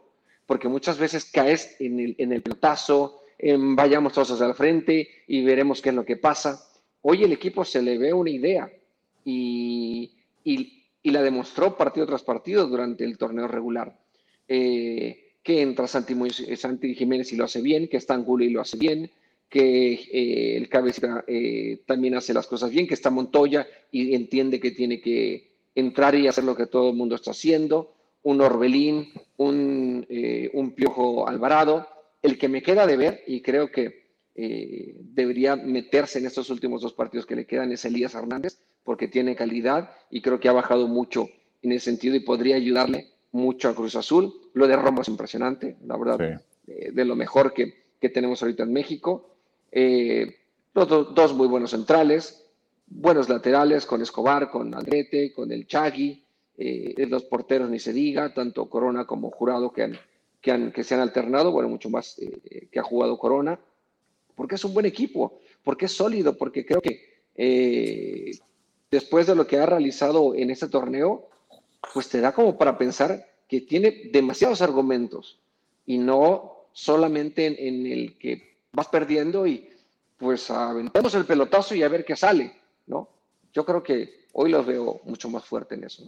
porque 0.46 0.70
muchas 0.70 0.98
veces 0.98 1.26
caes 1.26 1.76
en 1.82 2.00
el, 2.00 2.16
en 2.18 2.32
el 2.32 2.42
pelotazo, 2.42 3.24
en 3.40 3.76
vayamos 3.76 4.14
todos 4.14 4.32
hacia 4.32 4.46
el 4.46 4.56
frente 4.56 5.10
y 5.28 5.44
veremos 5.44 5.82
qué 5.82 5.90
es 5.90 5.96
lo 5.96 6.06
que 6.06 6.16
pasa. 6.16 6.66
Hoy 7.02 7.26
el 7.26 7.34
equipo 7.34 7.66
se 7.66 7.82
le 7.82 7.98
ve 7.98 8.14
una 8.14 8.30
idea 8.30 8.72
y, 9.26 10.10
la 11.12 11.22
demostró 11.22 11.78
partido 11.78 12.06
tras 12.06 12.24
partido 12.24 12.68
durante 12.68 13.04
el 13.04 13.18
torneo 13.18 13.48
regular. 13.48 14.00
Eh, 14.48 15.24
que 15.44 15.62
entra 15.62 15.88
Santi, 15.88 16.16
Santi 16.56 16.96
Jiménez 16.96 17.32
y 17.34 17.36
lo 17.36 17.44
hace 17.44 17.62
bien, 17.62 17.90
que 17.90 17.98
está 17.98 18.14
Angulo 18.14 18.46
y 18.46 18.50
lo 18.50 18.62
hace 18.62 18.78
bien, 18.78 19.12
que 19.50 19.94
eh, 19.94 20.58
el 20.58 20.70
cabeza 20.70 21.24
eh, 21.28 21.82
también 21.86 22.16
hace 22.16 22.34
las 22.34 22.48
cosas 22.48 22.72
bien, 22.72 22.88
que 22.88 22.94
está 22.94 23.10
Montoya 23.10 23.68
y 23.92 24.16
entiende 24.16 24.60
que 24.60 24.72
tiene 24.72 25.02
que 25.02 25.52
entrar 25.76 26.16
y 26.16 26.28
hacer 26.28 26.46
lo 26.46 26.56
que 26.56 26.68
todo 26.68 26.90
el 26.90 26.96
mundo 26.96 27.16
está 27.16 27.32
haciendo, 27.32 27.94
un 28.24 28.42
Orbelín, 28.42 29.12
un, 29.38 30.06
eh, 30.10 30.50
un 30.54 30.72
Piojo 30.72 31.28
Alvarado. 31.28 31.88
El 32.22 32.38
que 32.38 32.48
me 32.48 32.62
queda 32.62 32.88
de 32.88 32.96
ver, 32.96 33.24
y 33.28 33.42
creo 33.42 33.70
que 33.70 34.03
debería 34.36 35.56
meterse 35.56 36.20
en 36.20 36.26
estos 36.26 36.50
últimos 36.50 36.82
dos 36.82 36.94
partidos 36.94 37.26
que 37.26 37.36
le 37.36 37.46
quedan, 37.46 37.72
es 37.72 37.86
Elías 37.86 38.16
Hernández, 38.16 38.58
porque 38.84 39.08
tiene 39.08 39.36
calidad 39.36 39.92
y 40.10 40.22
creo 40.22 40.40
que 40.40 40.50
ha 40.50 40.54
bajado 40.54 40.88
mucho 40.88 41.30
en 41.62 41.72
ese 41.72 41.86
sentido 41.86 42.16
y 42.16 42.22
podría 42.22 42.56
ayudarle 42.56 43.10
mucho 43.32 43.70
a 43.70 43.76
Cruz 43.76 43.96
Azul. 43.96 44.34
Lo 44.54 44.68
de 44.68 44.76
Romo 44.76 45.02
es 45.02 45.08
impresionante, 45.08 45.78
la 45.86 45.98
verdad, 45.98 46.42
de 46.66 47.06
lo 47.06 47.16
mejor 47.16 47.54
que, 47.54 47.84
que 48.00 48.10
tenemos 48.10 48.42
ahorita 48.42 48.64
en 48.64 48.74
México. 48.74 49.36
Eh, 49.72 50.36
dos 50.74 51.34
muy 51.34 51.48
buenos 51.48 51.72
centrales, 51.72 52.44
buenos 52.88 53.30
laterales 53.30 53.86
con 53.86 54.02
Escobar, 54.02 54.50
con 54.50 54.74
Andrete, 54.74 55.32
con 55.32 55.52
el 55.52 55.68
Chagui, 55.68 56.24
eh, 56.58 56.94
los 57.08 57.24
porteros 57.24 57.70
ni 57.70 57.80
se 57.80 57.94
diga, 57.94 58.34
tanto 58.34 58.70
Corona 58.70 59.06
como 59.06 59.32
Jurado 59.32 59.72
que, 59.72 59.84
han, 59.84 59.98
que, 60.42 60.52
han, 60.52 60.72
que 60.72 60.84
se 60.84 60.96
han 60.96 61.02
alternado, 61.02 61.52
bueno, 61.52 61.70
mucho 61.70 61.90
más 61.90 62.20
eh, 62.20 62.68
que 62.72 62.80
ha 62.80 62.84
jugado 62.84 63.18
Corona, 63.18 63.60
porque 64.36 64.56
es 64.56 64.66
un 64.66 64.74
buen 64.74 64.86
equipo, 64.86 65.40
porque 65.64 65.86
es 65.86 65.92
sólido, 65.92 66.38
porque 66.38 66.66
creo 66.66 66.82
que 66.82 68.40
después 68.92 69.28
de 69.28 69.36
lo 69.36 69.48
que 69.48 69.58
ha 69.58 69.66
realizado 69.66 70.36
en 70.36 70.50
este 70.50 70.68
torneo, 70.68 71.30
pues 71.94 72.10
te 72.10 72.22
da 72.22 72.32
como 72.32 72.58
para 72.58 72.78
pensar 72.78 73.28
que 73.48 73.62
tiene 73.62 74.10
demasiados 74.12 74.62
argumentos 74.62 75.40
y 75.86 75.98
no 75.98 76.68
solamente 76.72 77.68
en 77.68 77.86
el 77.86 78.18
que 78.18 78.58
vas 78.72 78.88
perdiendo 78.88 79.46
y 79.46 79.70
pues 80.18 80.50
aventemos 80.50 81.14
el 81.16 81.26
pelotazo 81.26 81.76
y 81.76 81.84
a 81.84 81.90
ver 81.90 82.06
qué 82.06 82.16
sale, 82.16 82.54
¿no? 82.88 83.10
Yo 83.54 83.66
creo 83.66 83.84
que 83.84 84.26
hoy 84.34 84.50
los 84.50 84.66
veo 84.66 85.02
mucho 85.04 85.30
más 85.30 85.44
fuerte 85.46 85.76
en 85.76 85.84
eso. 85.84 86.04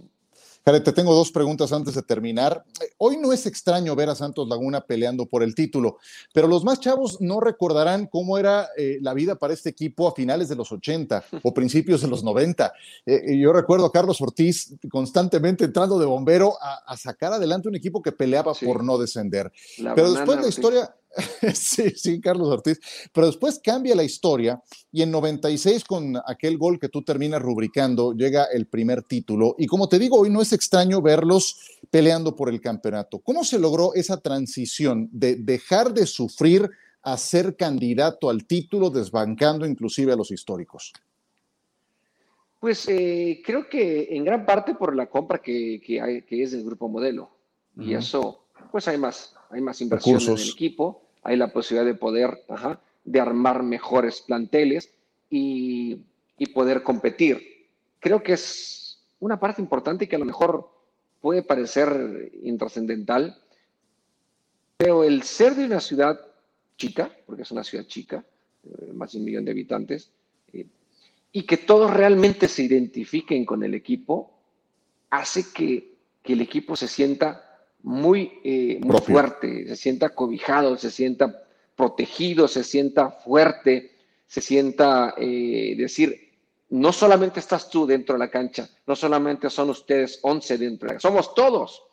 Jared, 0.67 0.81
te 0.81 0.93
tengo 0.93 1.13
dos 1.13 1.31
preguntas 1.31 1.71
antes 1.71 1.93
de 1.93 2.01
terminar. 2.01 2.65
Hoy 2.97 3.17
no 3.17 3.31
es 3.31 3.45
extraño 3.45 3.95
ver 3.95 4.09
a 4.09 4.15
Santos 4.15 4.47
Laguna 4.47 4.81
peleando 4.81 5.27
por 5.27 5.43
el 5.43 5.53
título, 5.53 5.99
pero 6.33 6.47
los 6.47 6.63
más 6.63 6.79
chavos 6.79 7.21
no 7.21 7.39
recordarán 7.39 8.07
cómo 8.07 8.39
era 8.39 8.69
eh, 8.75 8.97
la 8.99 9.13
vida 9.13 9.35
para 9.35 9.53
este 9.53 9.69
equipo 9.69 10.07
a 10.07 10.15
finales 10.15 10.49
de 10.49 10.55
los 10.55 10.71
80 10.71 11.23
o 11.43 11.53
principios 11.53 12.01
de 12.01 12.07
los 12.07 12.23
90. 12.23 12.73
Eh, 13.05 13.37
yo 13.37 13.53
recuerdo 13.53 13.85
a 13.85 13.91
Carlos 13.91 14.19
Ortiz 14.21 14.73
constantemente 14.89 15.65
entrando 15.65 15.99
de 15.99 16.07
bombero 16.07 16.55
a, 16.59 16.97
sacar 16.97 17.31
adelante 17.31 17.67
un 17.67 17.75
equipo 17.75 18.01
que 18.01 18.11
peleaba 18.11 18.55
por 18.55 18.83
no 18.83 18.97
descender. 18.97 19.51
pero 19.93 20.13
después 20.13 20.41
la 20.41 20.47
historia 20.47 20.95
sí, 21.53 21.91
sí, 21.91 22.19
Carlos 22.19 22.49
Ortiz. 22.49 22.79
Pero 23.13 23.27
después 23.27 23.59
cambia 23.63 23.95
la 23.95 24.03
historia 24.03 24.61
y 24.91 25.01
en 25.01 25.11
96 25.11 25.83
con 25.85 26.17
aquel 26.25 26.57
gol 26.57 26.79
que 26.79 26.89
tú 26.89 27.03
terminas 27.03 27.41
rubricando 27.41 28.13
llega 28.13 28.45
el 28.45 28.67
primer 28.67 29.03
título. 29.03 29.55
Y 29.57 29.67
como 29.67 29.87
te 29.87 29.99
digo, 29.99 30.19
hoy 30.19 30.29
no 30.29 30.41
es 30.41 30.53
extraño 30.53 31.01
verlos 31.01 31.77
peleando 31.89 32.35
por 32.35 32.49
el 32.49 32.61
campeonato. 32.61 33.19
¿Cómo 33.19 33.43
se 33.43 33.59
logró 33.59 33.93
esa 33.93 34.17
transición 34.17 35.09
de 35.11 35.35
dejar 35.35 35.93
de 35.93 36.05
sufrir 36.05 36.69
a 37.01 37.17
ser 37.17 37.55
candidato 37.55 38.29
al 38.29 38.45
título, 38.45 38.89
desbancando 38.89 39.65
inclusive 39.65 40.11
a 40.11 40.15
los 40.15 40.31
históricos? 40.31 40.91
Pues 42.59 42.87
eh, 42.89 43.41
creo 43.45 43.69
que 43.69 44.07
en 44.09 44.25
gran 44.25 44.45
parte 44.45 44.73
por 44.73 44.95
la 44.95 45.07
compra 45.07 45.39
que, 45.39 45.79
es 46.29 46.51
del 46.51 46.65
grupo 46.65 46.89
modelo. 46.89 47.29
Y 47.77 47.93
eso, 47.93 48.45
pues 48.71 48.87
hay 48.87 48.97
más, 48.97 49.35
hay 49.49 49.59
más 49.59 49.81
inversión 49.81 50.19
en 50.21 50.31
el 50.31 50.49
equipo 50.49 51.04
hay 51.25 51.37
la 51.37 51.51
posibilidad 51.51 51.85
de 51.85 51.97
poder, 51.97 52.45
de 53.03 53.19
armar 53.19 53.63
mejores 53.63 54.21
planteles 54.21 54.93
y, 55.29 55.99
poder 56.53 56.83
competir. 56.83 57.67
Creo 57.99 58.21
que 58.21 58.33
es 58.33 59.03
una 59.19 59.39
parte 59.39 59.61
importante 59.61 60.07
que 60.07 60.15
a 60.15 60.19
lo 60.19 60.25
mejor 60.25 60.69
puede 61.19 61.41
parecer 61.41 62.31
intrascendental, 62.43 63.41
pero 64.77 65.03
el 65.03 65.23
ser 65.23 65.55
de 65.55 65.65
una 65.65 65.79
ciudad 65.79 66.21
chica, 66.77 67.11
porque 67.25 67.41
es 67.41 67.51
una 67.51 67.63
ciudad 67.63 67.85
chica, 67.85 68.23
eh, 68.63 68.93
más 68.93 69.13
de 69.13 69.17
un 69.17 69.25
millón 69.25 69.45
de 69.45 69.51
habitantes, 69.51 70.11
eh, 70.53 70.67
y 71.31 71.43
que 71.43 71.57
todos 71.57 71.91
realmente 71.91 72.47
se 72.47 72.63
identifiquen 72.63 73.45
con 73.45 73.63
el 73.63 73.73
equipo, 73.73 74.31
hace 75.09 75.51
que, 75.51 75.95
que 76.21 76.33
el 76.33 76.41
equipo 76.41 76.75
se 76.75 76.87
sienta 76.87 77.44
muy, 77.85 78.39
eh, 78.43 78.79
muy 78.81 78.97
fuerte, 78.97 79.67
se 79.67 79.75
sienta 79.75 80.09
cobijado, 80.09 80.75
se 80.75 80.89
sienta 80.89 81.43
protegido, 81.75 82.47
se 82.47 82.63
sienta 82.63 83.11
fuerte, 83.11 83.91
se 84.25 84.41
sienta 84.41 85.13
eh, 85.17 85.75
decir, 85.77 86.31
no 86.71 86.91
solamente 86.91 87.39
estás 87.39 87.69
tú 87.69 87.85
dentro 87.85 88.15
de 88.15 88.19
la 88.19 88.31
cancha, 88.31 88.67
no 88.87 88.95
solamente 88.95 89.51
son 89.51 89.69
ustedes 89.69 90.19
11 90.23 90.57
dentro 90.57 90.87
de 90.87 90.95
la 90.95 90.99
somos 90.99 91.33
todos. 91.35 91.83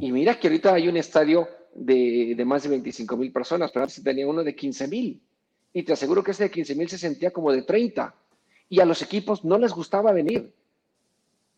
Y 0.00 0.12
mira 0.12 0.38
que 0.38 0.48
ahorita 0.48 0.74
hay 0.74 0.86
un 0.86 0.98
estadio 0.98 1.48
de, 1.74 2.34
de 2.36 2.44
más 2.44 2.64
de 2.64 2.68
25 2.68 3.16
mil 3.16 3.32
personas, 3.32 3.70
pero 3.72 3.84
antes 3.84 4.04
tenía 4.04 4.26
uno 4.26 4.44
de 4.44 4.54
15 4.54 4.86
mil. 4.86 5.22
Y 5.72 5.82
te 5.82 5.94
aseguro 5.94 6.22
que 6.22 6.32
ese 6.32 6.42
de 6.42 6.50
15 6.50 6.74
mil 6.74 6.90
se 6.90 6.98
sentía 6.98 7.30
como 7.30 7.50
de 7.52 7.62
30. 7.62 8.14
Y 8.68 8.80
a 8.80 8.84
los 8.84 9.00
equipos 9.00 9.46
no 9.46 9.56
les 9.56 9.72
gustaba 9.72 10.12
venir. 10.12 10.52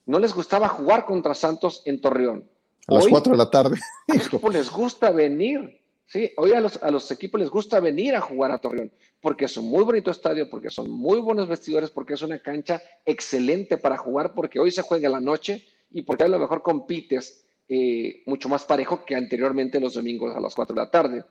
No 0.06 0.20
les 0.20 0.32
gustaba 0.32 0.68
jugar 0.68 1.06
contra 1.06 1.34
Santos 1.34 1.82
en 1.86 2.00
Torreón. 2.00 2.48
A 2.88 2.94
las 2.94 3.06
4 3.08 3.32
de 3.32 3.38
la 3.38 3.50
tarde. 3.50 3.76
A 4.08 4.14
los 4.14 4.26
equipos 4.28 4.52
les 4.52 4.70
gusta 4.70 5.10
venir. 5.10 5.80
Sí, 6.06 6.30
hoy 6.36 6.52
a 6.52 6.60
los, 6.60 6.82
a 6.82 6.90
los 6.90 7.10
equipos 7.10 7.40
les 7.40 7.48
gusta 7.48 7.80
venir 7.80 8.14
a 8.14 8.20
jugar 8.20 8.50
a 8.50 8.58
Torreón 8.58 8.92
porque 9.24 9.46
es 9.46 9.56
un 9.56 9.70
muy 9.70 9.82
bonito 9.84 10.10
estadio, 10.10 10.50
porque 10.50 10.68
son 10.68 10.90
muy 10.90 11.18
buenos 11.18 11.48
vestidores, 11.48 11.88
porque 11.88 12.12
es 12.12 12.20
una 12.20 12.40
cancha 12.40 12.82
excelente 13.06 13.78
para 13.78 13.96
jugar, 13.96 14.34
porque 14.34 14.60
hoy 14.60 14.70
se 14.70 14.82
juega 14.82 15.08
la 15.08 15.18
noche 15.18 15.64
y 15.90 16.02
porque 16.02 16.24
a 16.24 16.28
lo 16.28 16.38
mejor 16.38 16.60
compites 16.60 17.46
eh, 17.66 18.22
mucho 18.26 18.50
más 18.50 18.66
parejo 18.66 19.02
que 19.06 19.14
anteriormente 19.14 19.80
los 19.80 19.94
domingos 19.94 20.36
a 20.36 20.40
las 20.40 20.54
4 20.54 20.74
de 20.74 20.80
la 20.82 20.90
tarde, 20.90 21.24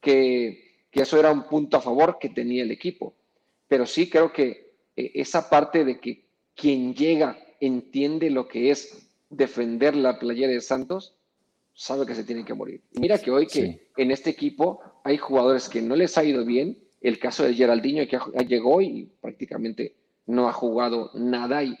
que, 0.00 0.86
que, 0.88 1.02
eso 1.02 1.18
era 1.18 1.32
un 1.32 1.48
punto 1.48 1.78
a 1.78 1.80
favor 1.80 2.16
que 2.20 2.28
tenía 2.28 2.62
el 2.62 2.70
equipo. 2.70 3.16
Pero 3.66 3.86
sí 3.86 4.08
creo 4.08 4.32
que 4.32 4.76
eh, 4.94 5.10
esa 5.14 5.50
parte 5.50 5.84
de 5.84 5.98
que 5.98 6.28
quien 6.54 6.94
llega 6.94 7.36
entiende 7.58 8.30
lo 8.30 8.46
que 8.46 8.70
es 8.70 9.11
defender 9.32 9.96
la 9.96 10.18
playera 10.18 10.52
de 10.52 10.60
Santos, 10.60 11.14
sabe 11.74 12.06
que 12.06 12.14
se 12.14 12.24
tiene 12.24 12.44
que 12.44 12.54
morir. 12.54 12.82
mira 12.92 13.18
que 13.18 13.30
hoy 13.30 13.46
que 13.46 13.88
en 13.96 14.10
este 14.10 14.30
equipo 14.30 14.80
hay 15.04 15.16
jugadores 15.16 15.68
que 15.68 15.82
no 15.82 15.96
les 15.96 16.16
ha 16.18 16.24
ido 16.24 16.44
bien, 16.44 16.78
el 17.00 17.18
caso 17.18 17.42
de 17.42 17.54
Geraldinho 17.54 18.06
que 18.06 18.18
llegó 18.46 18.80
y 18.80 19.10
prácticamente 19.20 19.96
no 20.26 20.48
ha 20.48 20.52
jugado 20.52 21.10
nada 21.14 21.62
y, 21.64 21.76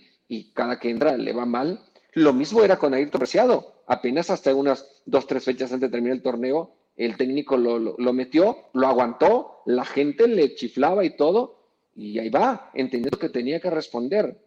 cada 0.54 0.78
que 0.78 0.88
entra 0.88 1.16
le 1.16 1.32
va 1.32 1.44
mal. 1.44 1.80
Lo 2.14 2.32
mismo 2.32 2.62
era 2.62 2.78
con 2.78 2.94
Ayrton 2.94 3.18
Preciado. 3.18 3.82
Apenas 3.86 4.30
hasta 4.30 4.54
unas 4.54 4.88
dos, 5.04 5.26
tres 5.26 5.44
fechas 5.44 5.72
antes 5.72 5.90
de 5.90 5.92
terminar 5.92 6.16
el 6.16 6.22
torneo, 6.22 6.74
el 6.96 7.16
técnico 7.16 7.56
lo, 7.56 7.78
lo, 7.78 8.12
metió, 8.12 8.56
lo 8.72 8.86
aguantó, 8.86 9.62
la 9.66 9.84
gente 9.84 10.26
le 10.26 10.54
chiflaba 10.54 11.04
y 11.04 11.16
todo, 11.16 11.62
y 11.94 12.18
ahí 12.18 12.30
va, 12.30 12.70
entendiendo 12.74 13.18
que 13.18 13.28
tenía 13.28 13.60
que 13.60 13.70
responder. 13.70 14.38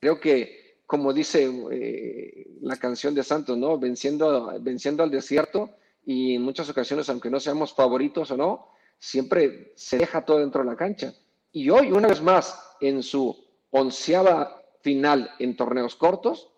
Creo 0.00 0.20
que, 0.20 0.67
como 0.88 1.12
dice 1.12 1.52
eh, 1.70 2.46
la 2.62 2.78
canción 2.78 3.14
de 3.14 3.22
Santos, 3.22 3.58
¿no? 3.58 3.78
Venciendo, 3.78 4.50
venciendo 4.58 5.02
al 5.02 5.10
desierto, 5.10 5.68
y 6.06 6.36
en 6.36 6.42
muchas 6.42 6.70
ocasiones, 6.70 7.10
aunque 7.10 7.28
no 7.28 7.38
seamos 7.40 7.74
favoritos 7.74 8.30
o 8.30 8.38
no, 8.38 8.68
siempre 8.98 9.74
se 9.76 9.98
deja 9.98 10.24
todo 10.24 10.38
dentro 10.38 10.62
de 10.62 10.70
la 10.70 10.76
cancha. 10.76 11.12
Y 11.52 11.68
hoy, 11.68 11.92
una 11.92 12.08
vez 12.08 12.22
más, 12.22 12.58
en 12.80 13.02
su 13.02 13.36
onceava 13.70 14.62
final 14.80 15.30
en 15.38 15.58
torneos 15.58 15.94
cortos, 15.94 16.48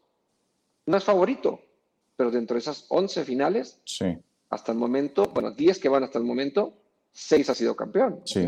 no 0.86 0.96
es 0.96 1.02
favorito, 1.02 1.60
pero 2.14 2.30
dentro 2.30 2.54
de 2.54 2.60
esas 2.60 2.86
once 2.88 3.24
finales, 3.24 3.80
sí. 3.84 4.16
hasta 4.48 4.70
el 4.70 4.78
momento, 4.78 5.24
bueno, 5.34 5.50
diez 5.50 5.80
que 5.80 5.88
van 5.88 6.04
hasta 6.04 6.20
el 6.20 6.24
momento, 6.24 6.72
seis 7.10 7.50
ha 7.50 7.54
sido 7.56 7.74
campeón. 7.74 8.22
Sí. 8.24 8.46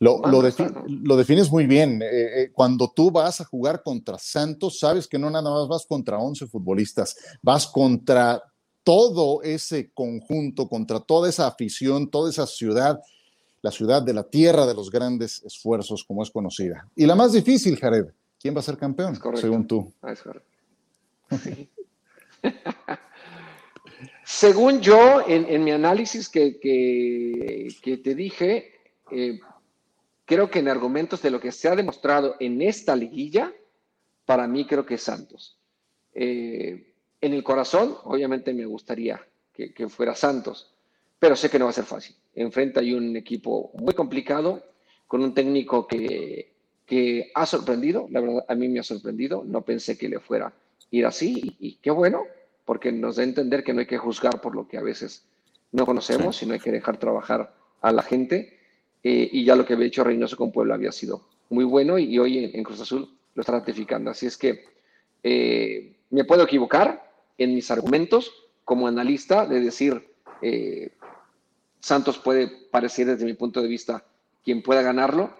Lo, 0.00 0.20
lo, 0.22 1.16
defines 1.16 1.50
muy 1.50 1.66
bien. 1.66 2.02
Eh, 2.02 2.42
eh, 2.42 2.50
cuando 2.52 2.92
tú 2.94 3.10
vas 3.10 3.40
a 3.40 3.44
jugar 3.44 3.82
contra 3.82 4.18
Santos, 4.18 4.78
sabes 4.78 5.06
que 5.06 5.18
no 5.18 5.30
nada 5.30 5.50
más 5.50 5.68
vas 5.68 5.86
contra 5.86 6.18
once 6.18 6.46
futbolistas, 6.46 7.16
vas 7.42 7.66
contra 7.66 8.42
todo 8.82 9.42
ese 9.42 9.90
conjunto, 9.92 10.68
contra 10.68 11.00
toda 11.00 11.28
esa 11.28 11.46
afición, 11.46 12.10
toda 12.10 12.30
esa 12.30 12.46
ciudad, 12.46 13.00
la 13.62 13.70
ciudad 13.70 14.02
de 14.02 14.12
la 14.12 14.24
tierra 14.24 14.66
de 14.66 14.74
los 14.74 14.90
grandes 14.90 15.42
esfuerzos, 15.42 16.04
como 16.04 16.22
es 16.22 16.30
conocida. 16.30 16.86
Y 16.94 17.06
la 17.06 17.14
más 17.14 17.32
difícil, 17.32 17.78
Jared, 17.78 18.06
¿quién 18.38 18.54
va 18.54 18.60
a 18.60 18.62
ser 18.62 18.76
campeón, 18.76 19.18
según 19.36 19.66
tú? 19.66 19.90
Ah, 20.02 20.14
según 24.24 24.80
yo, 24.80 25.26
en, 25.26 25.64
mi 25.64 25.70
análisis 25.70 26.28
que, 26.28 26.60
que, 26.60 27.96
te 27.96 28.14
dije, 28.14 28.72
eh, 29.10 29.40
creo 30.24 30.50
que 30.50 30.60
en 30.60 30.68
argumentos 30.68 31.22
de 31.22 31.30
lo 31.30 31.40
que 31.40 31.52
se 31.52 31.68
ha 31.68 31.76
demostrado 31.76 32.36
en 32.40 32.62
esta 32.62 32.96
liguilla, 32.96 33.52
para 34.24 34.46
mí 34.46 34.66
creo 34.66 34.86
que 34.86 34.94
es 34.94 35.02
Santos. 35.02 35.58
Eh, 36.14 36.94
en 37.20 37.32
el 37.32 37.42
corazón, 37.42 37.96
obviamente 38.04 38.52
me 38.52 38.66
gustaría 38.66 39.26
que, 39.52 39.88
fuera 39.88 40.14
Santos, 40.14 40.74
pero 41.18 41.36
sé 41.36 41.48
que 41.48 41.58
no 41.58 41.66
va 41.66 41.70
a 41.70 41.74
ser 41.74 41.84
fácil. 41.84 42.16
Enfrente 42.34 42.80
hay 42.80 42.92
un 42.92 43.16
equipo 43.16 43.70
muy 43.74 43.94
complicado, 43.94 44.62
con 45.06 45.22
un 45.22 45.32
técnico 45.32 45.86
que, 45.86 46.52
que 46.86 47.30
ha 47.34 47.46
sorprendido, 47.46 48.06
la 48.10 48.20
verdad 48.20 48.44
a 48.48 48.54
mí 48.54 48.68
me 48.68 48.80
ha 48.80 48.82
sorprendido, 48.82 49.44
no 49.44 49.62
pensé 49.62 49.96
que 49.96 50.08
le 50.08 50.18
fuera 50.18 50.52
ir 50.90 51.06
así 51.06 51.56
y, 51.58 51.76
qué 51.76 51.90
bueno, 51.90 52.24
porque 52.64 52.92
nos 52.92 53.16
da 53.16 53.22
a 53.22 53.26
entender 53.26 53.64
que 53.64 53.72
no 53.72 53.80
hay 53.80 53.86
que 53.86 53.98
juzgar 53.98 54.40
por 54.40 54.54
lo 54.54 54.68
que 54.68 54.78
a 54.78 54.82
veces 54.82 55.26
no 55.72 55.86
conocemos, 55.86 56.36
sino 56.36 56.54
hay 56.54 56.60
que 56.60 56.72
dejar 56.72 56.98
trabajar 56.98 57.54
a 57.80 57.92
la 57.92 58.02
gente. 58.02 58.58
Eh, 59.06 59.28
y 59.32 59.44
ya 59.44 59.54
lo 59.54 59.66
que 59.66 59.74
había 59.74 59.86
hecho 59.86 60.02
Reynoso 60.02 60.34
con 60.34 60.50
Puebla 60.50 60.74
había 60.74 60.90
sido 60.90 61.28
muy 61.50 61.64
bueno 61.64 61.98
y, 61.98 62.18
hoy 62.18 62.50
en, 62.52 62.64
Cruz 62.64 62.80
Azul 62.80 63.06
lo 63.34 63.40
está 63.40 63.52
ratificando. 63.52 64.10
Así 64.10 64.24
es 64.24 64.38
que 64.38 64.64
eh, 65.22 65.94
me 66.08 66.24
puedo 66.24 66.42
equivocar, 66.42 67.12
en 67.36 67.54
mis 67.54 67.70
argumentos 67.70 68.32
como 68.64 68.88
analista 68.88 69.44
de 69.44 69.60
decir, 69.60 70.08
eh, 70.40 70.90
Santos 71.80 72.18
puede 72.18 72.48
parecer 72.70 73.06
desde 73.06 73.26
mi 73.26 73.34
punto 73.34 73.60
de 73.60 73.68
vista 73.68 74.04
quien 74.42 74.62
pueda 74.62 74.80
ganarlo, 74.80 75.34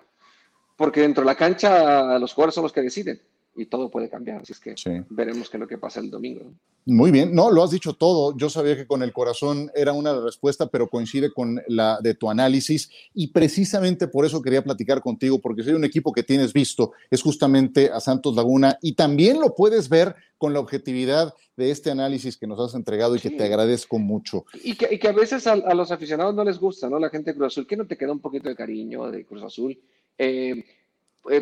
porque 0.76 1.00
dentro 1.00 1.22
de 1.22 1.26
la 1.26 1.36
cancha 1.36 2.18
los 2.18 2.34
jugadores 2.34 2.54
son 2.54 2.64
los 2.64 2.72
que 2.72 2.82
deciden 2.82 3.20
y 3.56 3.66
todo 3.66 3.90
puede 3.90 4.08
cambiar. 4.08 4.42
Así 4.42 4.52
es 4.52 4.60
que 4.60 4.74
veremos 5.10 5.48
qué 5.48 5.56
es 5.56 5.60
lo 5.60 5.66
que 5.66 5.78
pasa 5.78 6.00
el 6.00 6.10
domingo. 6.10 6.52
Muy 6.86 7.10
bien, 7.10 7.34
no, 7.34 7.50
lo 7.50 7.62
has 7.62 7.70
dicho 7.70 7.94
todo. 7.94 8.36
Yo 8.36 8.50
sabía 8.50 8.76
que 8.76 8.86
con 8.86 9.02
el 9.02 9.12
corazón 9.12 9.70
era 9.74 9.92
una 9.92 10.20
respuesta, 10.20 10.66
pero 10.66 10.88
coincide 10.88 11.32
con 11.32 11.62
la 11.66 11.98
de 12.02 12.14
tu 12.14 12.28
análisis 12.28 12.90
y 13.14 13.28
precisamente 13.28 14.06
por 14.06 14.26
eso 14.26 14.42
quería 14.42 14.62
platicar 14.62 15.00
contigo, 15.00 15.40
porque 15.40 15.62
hay 15.62 15.72
un 15.72 15.84
equipo 15.84 16.12
que 16.12 16.22
tienes 16.22 16.52
visto, 16.52 16.92
es 17.10 17.22
justamente 17.22 17.90
a 17.90 18.00
Santos 18.00 18.36
Laguna 18.36 18.78
y 18.82 18.94
también 18.94 19.40
lo 19.40 19.54
puedes 19.54 19.88
ver 19.88 20.14
con 20.36 20.52
la 20.52 20.60
objetividad 20.60 21.32
de 21.56 21.70
este 21.70 21.90
análisis 21.90 22.36
que 22.36 22.46
nos 22.46 22.60
has 22.60 22.74
entregado 22.74 23.16
y 23.16 23.20
que 23.20 23.30
te 23.30 23.44
agradezco 23.44 23.98
mucho. 23.98 24.44
Y 24.62 24.74
que, 24.74 25.08
a 25.08 25.12
veces 25.12 25.46
a, 25.46 25.56
los 25.56 25.90
aficionados 25.90 26.34
no 26.34 26.44
les 26.44 26.58
gusta, 26.58 26.90
¿no? 26.90 26.98
La 26.98 27.08
gente 27.08 27.30
de 27.30 27.36
Cruz 27.36 27.52
Azul, 27.52 27.66
que 27.66 27.76
no 27.76 27.86
te 27.86 27.96
queda 27.96 28.12
un 28.12 28.20
poquito 28.20 28.48
de 28.48 28.56
cariño 28.56 29.10
de 29.10 29.24
Cruz 29.24 29.42
Azul. 29.42 29.78
Eh, 30.18 30.64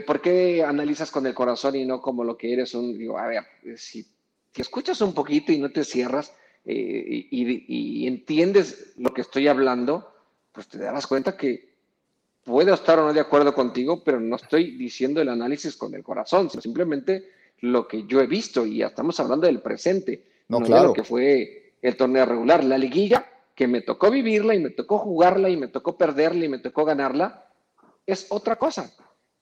¿por 0.06 0.20
qué 0.20 0.62
analizas 0.62 1.10
con 1.10 1.26
el 1.26 1.34
corazón 1.34 1.76
y 1.76 1.84
no 1.84 2.00
como 2.00 2.24
lo 2.24 2.36
que 2.36 2.52
eres 2.52 2.74
un, 2.74 2.96
digo, 2.96 3.18
a 3.18 3.26
ver, 3.26 3.44
si, 3.76 4.06
escuchas 4.54 5.00
un 5.00 5.14
poquito 5.14 5.50
y 5.50 5.58
no 5.58 5.70
te 5.70 5.84
cierras 5.84 6.32
eh, 6.64 7.26
y, 7.30 8.06
entiendes 8.06 8.92
lo 8.96 9.12
que 9.12 9.22
estoy 9.22 9.48
hablando, 9.48 10.12
pues 10.52 10.68
te 10.68 10.78
darás 10.78 11.06
cuenta 11.06 11.36
que 11.36 11.72
puedo 12.44 12.74
estar 12.74 12.98
o 12.98 13.06
no 13.06 13.12
de 13.12 13.20
acuerdo 13.20 13.54
contigo, 13.54 14.02
pero 14.04 14.20
no 14.20 14.36
estoy 14.36 14.76
diciendo 14.76 15.20
el 15.20 15.28
análisis 15.28 15.76
con 15.76 15.94
el 15.94 16.02
corazón, 16.02 16.50
sino 16.50 16.60
simplemente 16.60 17.30
lo 17.60 17.88
que 17.88 18.04
yo 18.06 18.20
he 18.20 18.26
visto 18.26 18.66
y 18.66 18.78
ya 18.78 18.88
estamos 18.88 19.18
hablando 19.20 19.46
del 19.46 19.60
presente, 19.60 20.24
no, 20.48 20.60
claro. 20.60 20.88
lo 20.88 20.92
que 20.92 21.04
fue 21.04 21.74
el 21.80 21.96
torneo 21.96 22.26
regular, 22.26 22.62
la 22.62 22.78
liguilla, 22.78 23.26
que 23.54 23.66
me 23.66 23.80
tocó 23.80 24.10
vivirla 24.10 24.54
y 24.54 24.60
me 24.60 24.70
tocó 24.70 24.98
jugarla 24.98 25.48
y 25.48 25.56
me 25.56 25.68
tocó 25.68 25.96
perderla 25.96 26.44
y 26.44 26.48
me 26.48 26.58
tocó 26.58 26.84
ganarla, 26.84 27.48
es 28.06 28.26
otra 28.30 28.56
cosa. 28.56 28.92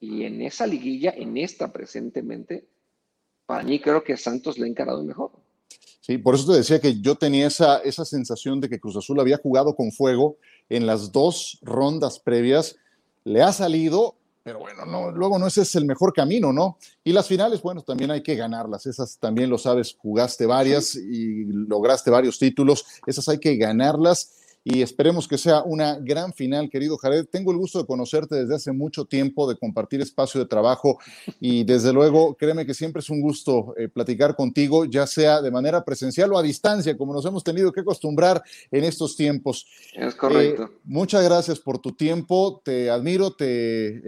Y 0.01 0.23
en 0.23 0.41
esa 0.41 0.65
liguilla, 0.65 1.13
en 1.15 1.37
esta 1.37 1.71
presentemente, 1.71 2.67
para 3.45 3.63
mí 3.63 3.79
creo 3.79 4.03
que 4.03 4.17
Santos 4.17 4.57
le 4.57 4.65
ha 4.65 4.67
encarado 4.67 5.03
mejor. 5.03 5.31
Sí, 6.01 6.17
por 6.17 6.33
eso 6.33 6.51
te 6.51 6.57
decía 6.57 6.81
que 6.81 6.99
yo 6.99 7.15
tenía 7.15 7.45
esa, 7.45 7.77
esa 7.77 8.03
sensación 8.03 8.59
de 8.59 8.67
que 8.67 8.79
Cruz 8.79 8.97
Azul 8.97 9.19
había 9.19 9.37
jugado 9.37 9.75
con 9.75 9.91
fuego 9.91 10.37
en 10.69 10.87
las 10.87 11.11
dos 11.11 11.59
rondas 11.61 12.17
previas. 12.17 12.77
Le 13.23 13.43
ha 13.43 13.53
salido, 13.53 14.15
pero 14.41 14.57
bueno, 14.57 14.87
no, 14.87 15.11
luego 15.11 15.37
no 15.37 15.45
ese 15.45 15.61
es 15.61 15.75
el 15.75 15.85
mejor 15.85 16.13
camino, 16.13 16.51
¿no? 16.51 16.79
Y 17.03 17.13
las 17.13 17.27
finales, 17.27 17.61
bueno, 17.61 17.83
también 17.83 18.09
hay 18.09 18.23
que 18.23 18.35
ganarlas. 18.35 18.87
Esas 18.87 19.19
también 19.19 19.51
lo 19.51 19.59
sabes, 19.59 19.95
jugaste 19.99 20.47
varias 20.47 20.95
y 20.95 21.43
lograste 21.45 22.09
varios 22.09 22.39
títulos. 22.39 22.83
Esas 23.05 23.29
hay 23.29 23.37
que 23.37 23.55
ganarlas 23.57 24.40
y 24.63 24.81
esperemos 24.81 25.27
que 25.27 25.37
sea 25.37 25.63
una 25.63 25.95
gran 25.95 26.33
final, 26.33 26.69
querido 26.69 26.97
Jared. 26.97 27.25
Tengo 27.25 27.51
el 27.51 27.57
gusto 27.57 27.79
de 27.79 27.85
conocerte 27.85 28.35
desde 28.35 28.55
hace 28.55 28.71
mucho 28.71 29.05
tiempo, 29.05 29.49
de 29.49 29.57
compartir 29.57 30.01
espacio 30.01 30.39
de 30.39 30.45
trabajo 30.45 30.99
y 31.39 31.63
desde 31.63 31.91
luego, 31.93 32.35
créeme 32.35 32.65
que 32.65 32.73
siempre 32.73 32.99
es 32.99 33.09
un 33.09 33.21
gusto 33.21 33.73
eh, 33.77 33.87
platicar 33.87 34.35
contigo, 34.35 34.85
ya 34.85 35.07
sea 35.07 35.41
de 35.41 35.51
manera 35.51 35.83
presencial 35.83 36.31
o 36.33 36.37
a 36.37 36.43
distancia, 36.43 36.97
como 36.97 37.13
nos 37.13 37.25
hemos 37.25 37.43
tenido 37.43 37.71
que 37.71 37.81
acostumbrar 37.81 38.43
en 38.71 38.83
estos 38.83 39.15
tiempos. 39.15 39.65
Es 39.93 40.15
correcto. 40.15 40.63
Eh, 40.63 40.67
muchas 40.83 41.23
gracias 41.23 41.59
por 41.59 41.79
tu 41.79 41.93
tiempo, 41.93 42.61
te 42.63 42.89
admiro, 42.89 43.31
te 43.33 44.01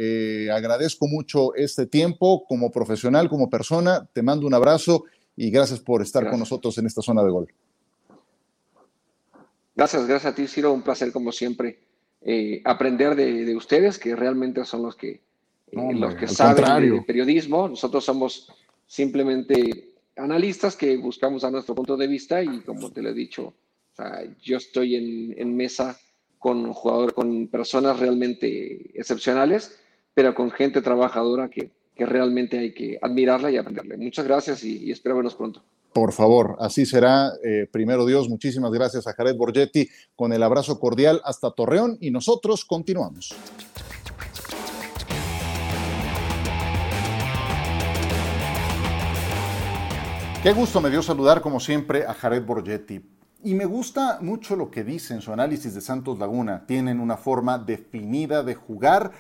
eh, 0.46 0.52
agradezco 0.52 1.08
mucho 1.08 1.56
este 1.56 1.88
tiempo 1.88 2.46
como 2.48 2.72
profesional, 2.72 3.30
como 3.30 3.50
persona, 3.50 4.08
te 4.14 4.22
mando 4.22 4.46
un 4.46 4.54
abrazo 4.54 5.06
y 5.36 5.50
gracias 5.50 5.80
por 5.80 6.02
estar 6.02 6.30
con 6.30 6.40
nosotros 6.40 6.78
en 6.78 6.86
esta 6.86 7.02
zona 7.02 7.24
de 7.24 7.32
gol. 7.32 7.48
Gracias, 9.76 10.08
gracias 10.08 10.34
a 10.34 10.36
ti, 10.36 10.48
Ciro. 10.48 10.72
Un 10.74 10.84
placer, 10.84 11.12
como 11.12 11.32
siempre, 11.32 11.80
eh, 12.22 12.62
aprender 12.64 13.16
de, 13.16 13.56
ustedes, 13.56 13.98
que 13.98 14.16
realmente 14.16 14.64
son 14.66 14.84
los 14.84 14.96
que, 14.96 15.22
eh, 15.72 15.94
los 15.94 16.16
que 16.16 16.28
saben 16.28 16.92
de 16.92 17.02
periodismo. 17.02 17.68
Nosotros 17.68 18.06
somos 18.06 18.52
simplemente 18.86 19.94
analistas 20.16 20.76
que 20.76 20.96
buscamos 20.98 21.44
a 21.44 21.52
nuestro 21.52 21.74
punto 21.74 21.98
de 21.98 22.08
vista 22.08 22.44
y, 22.44 22.62
como 22.62 22.92
te 22.92 23.02
lo 23.02 23.10
he 23.10 23.14
dicho, 23.14 23.54
yo 24.42 24.58
estoy 24.58 24.96
en, 25.38 25.56
mesa 25.56 25.98
con 26.40 26.72
jugadores, 26.74 27.14
con 27.14 27.48
personas 27.48 28.00
realmente 28.00 28.92
excepcionales, 29.00 29.80
pero 30.14 30.36
con 30.36 30.52
gente 30.52 30.82
trabajadora 30.82 31.50
que, 31.50 31.72
realmente 31.96 32.58
hay 32.60 32.74
que 32.74 33.00
admirarla 33.02 33.50
y 33.50 33.58
aprenderle. 33.58 33.98
Muchas 33.98 34.26
gracias 34.26 34.64
y 34.64 34.92
espero 34.92 35.16
vernos 35.16 35.36
pronto. 35.36 35.64
Por 35.94 36.12
favor, 36.12 36.58
así 36.60 36.86
será. 36.86 37.32
Eh, 37.44 37.68
primero 37.72 38.06
Dios, 38.06 38.28
muchísimas 38.28 38.72
gracias 38.72 39.06
a 39.06 39.14
Jared 39.14 39.36
Borgetti 39.36 39.88
con 40.16 40.34
el 40.34 40.42
abrazo 40.42 40.80
cordial 40.80 41.22
hasta 41.24 41.52
Torreón 41.52 41.98
y 42.02 42.10
nosotros 42.10 42.66
continuamos. 42.66 43.36
Qué 50.42 50.52
gusto 50.52 50.82
me 50.82 50.90
dio 50.90 51.02
saludar 51.02 51.42
como 51.42 51.60
siempre 51.60 52.06
a 52.06 52.14
Jared 52.14 52.44
Borgetti. 52.44 53.02
Y 53.46 53.54
me 53.54 53.66
gusta 53.66 54.20
mucho 54.22 54.56
lo 54.56 54.72
que 54.72 54.84
dice 54.84 55.14
en 55.14 55.22
su 55.22 55.32
análisis 55.32 55.76
de 55.76 55.82
Santos 55.82 56.18
Laguna. 56.18 56.66
Tienen 56.66 57.00
una 57.00 57.18
forma 57.18 57.58
definida 57.58 58.42
de 58.42 58.56
jugar 58.56 59.12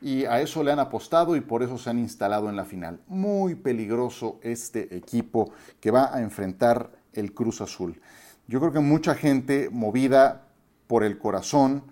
y 0.00 0.24
a 0.24 0.40
eso 0.40 0.62
le 0.62 0.72
han 0.72 0.78
apostado 0.78 1.36
y 1.36 1.40
por 1.40 1.62
eso 1.62 1.78
se 1.78 1.90
han 1.90 1.98
instalado 1.98 2.48
en 2.48 2.56
la 2.56 2.64
final. 2.64 3.00
Muy 3.08 3.54
peligroso 3.54 4.38
este 4.42 4.96
equipo 4.96 5.52
que 5.80 5.90
va 5.90 6.14
a 6.14 6.20
enfrentar 6.20 6.90
el 7.12 7.34
Cruz 7.34 7.60
Azul. 7.60 8.00
Yo 8.46 8.60
creo 8.60 8.72
que 8.72 8.80
mucha 8.80 9.14
gente 9.14 9.68
movida 9.70 10.46
por 10.86 11.04
el 11.04 11.18
corazón, 11.18 11.82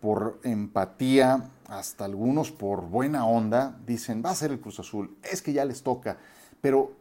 por 0.00 0.40
empatía, 0.42 1.50
hasta 1.68 2.04
algunos 2.04 2.50
por 2.50 2.88
buena 2.88 3.26
onda, 3.26 3.78
dicen, 3.86 4.22
va 4.24 4.30
a 4.30 4.34
ser 4.34 4.50
el 4.50 4.60
Cruz 4.60 4.80
Azul, 4.80 5.16
es 5.22 5.40
que 5.40 5.52
ya 5.52 5.64
les 5.64 5.82
toca, 5.82 6.18
pero 6.60 6.92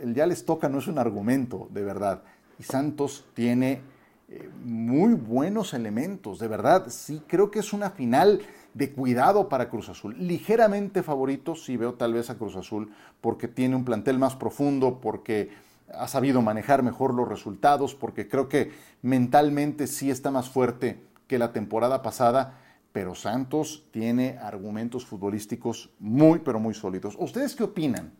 el 0.00 0.14
ya 0.14 0.26
les 0.26 0.44
toca 0.44 0.68
no 0.68 0.78
es 0.78 0.86
un 0.86 0.98
argumento, 0.98 1.68
de 1.70 1.82
verdad. 1.82 2.22
Y 2.58 2.62
Santos 2.62 3.26
tiene 3.34 3.82
eh, 4.28 4.50
muy 4.64 5.14
buenos 5.14 5.72
elementos, 5.72 6.38
de 6.40 6.48
verdad. 6.48 6.86
Sí, 6.88 7.22
creo 7.28 7.50
que 7.50 7.60
es 7.60 7.72
una 7.72 7.90
final 7.90 8.40
de 8.74 8.92
cuidado 8.92 9.48
para 9.48 9.68
Cruz 9.68 9.88
Azul. 9.88 10.16
Ligeramente 10.18 11.02
favorito, 11.02 11.54
sí 11.54 11.76
veo 11.76 11.94
tal 11.94 12.12
vez 12.12 12.28
a 12.28 12.36
Cruz 12.36 12.56
Azul, 12.56 12.92
porque 13.20 13.46
tiene 13.46 13.76
un 13.76 13.84
plantel 13.84 14.18
más 14.18 14.34
profundo, 14.34 15.00
porque 15.00 15.50
ha 15.94 16.08
sabido 16.08 16.42
manejar 16.42 16.82
mejor 16.82 17.14
los 17.14 17.28
resultados, 17.28 17.94
porque 17.94 18.28
creo 18.28 18.48
que 18.48 18.72
mentalmente 19.02 19.86
sí 19.86 20.10
está 20.10 20.32
más 20.32 20.50
fuerte 20.50 21.00
que 21.28 21.38
la 21.38 21.52
temporada 21.52 22.02
pasada, 22.02 22.58
pero 22.92 23.14
Santos 23.14 23.86
tiene 23.92 24.38
argumentos 24.38 25.06
futbolísticos 25.06 25.90
muy, 26.00 26.40
pero 26.40 26.58
muy 26.58 26.74
sólidos. 26.74 27.16
¿Ustedes 27.18 27.54
qué 27.54 27.62
opinan? 27.62 28.12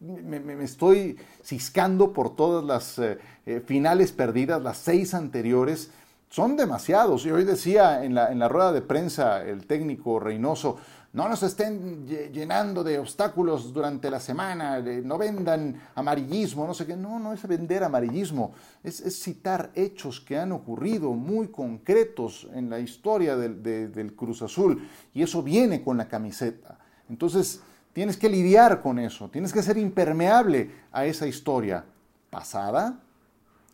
Me, 0.00 0.64
estoy 0.64 1.16
ciscando 1.42 2.12
por 2.12 2.34
todas 2.36 2.64
las 2.64 2.98
eh, 2.98 3.18
eh, 3.46 3.62
finales 3.64 4.12
perdidas, 4.12 4.62
las 4.62 4.78
seis 4.78 5.14
anteriores. 5.14 5.90
Son 6.28 6.56
demasiados. 6.56 7.26
Y 7.26 7.30
hoy 7.30 7.44
decía 7.44 8.04
en 8.04 8.14
la, 8.14 8.30
en 8.30 8.38
la 8.38 8.48
rueda 8.48 8.72
de 8.72 8.82
prensa 8.82 9.42
el 9.42 9.66
técnico 9.66 10.20
Reynoso, 10.20 10.78
no 11.12 11.28
nos 11.28 11.42
estén 11.42 12.06
llenando 12.06 12.84
de 12.84 13.00
obstáculos 13.00 13.72
durante 13.72 14.08
la 14.10 14.20
semana, 14.20 14.78
no 14.78 15.18
vendan 15.18 15.74
amarillismo, 15.96 16.68
no 16.68 16.72
sé 16.72 16.86
qué. 16.86 16.96
No, 16.96 17.18
no 17.18 17.32
es 17.32 17.44
vender 17.48 17.82
amarillismo, 17.82 18.52
es, 18.84 19.02
citar 19.20 19.72
hechos 19.74 20.20
que 20.20 20.38
han 20.38 20.52
ocurrido 20.52 21.10
muy 21.10 21.48
concretos 21.48 22.46
en 22.54 22.70
la 22.70 22.78
historia 22.78 23.36
del, 23.36 23.60
del 23.60 24.14
Cruz 24.14 24.42
Azul. 24.42 24.88
Y 25.12 25.22
eso 25.22 25.42
viene 25.42 25.82
con 25.82 25.96
la 25.96 26.06
camiseta. 26.06 26.78
Entonces, 27.08 27.60
Tienes 27.92 28.16
que 28.16 28.28
lidiar 28.28 28.82
con 28.82 28.98
eso, 28.98 29.28
tienes 29.30 29.52
que 29.52 29.62
ser 29.62 29.76
impermeable 29.76 30.70
a 30.92 31.06
esa 31.06 31.26
historia 31.26 31.84
pasada 32.30 33.00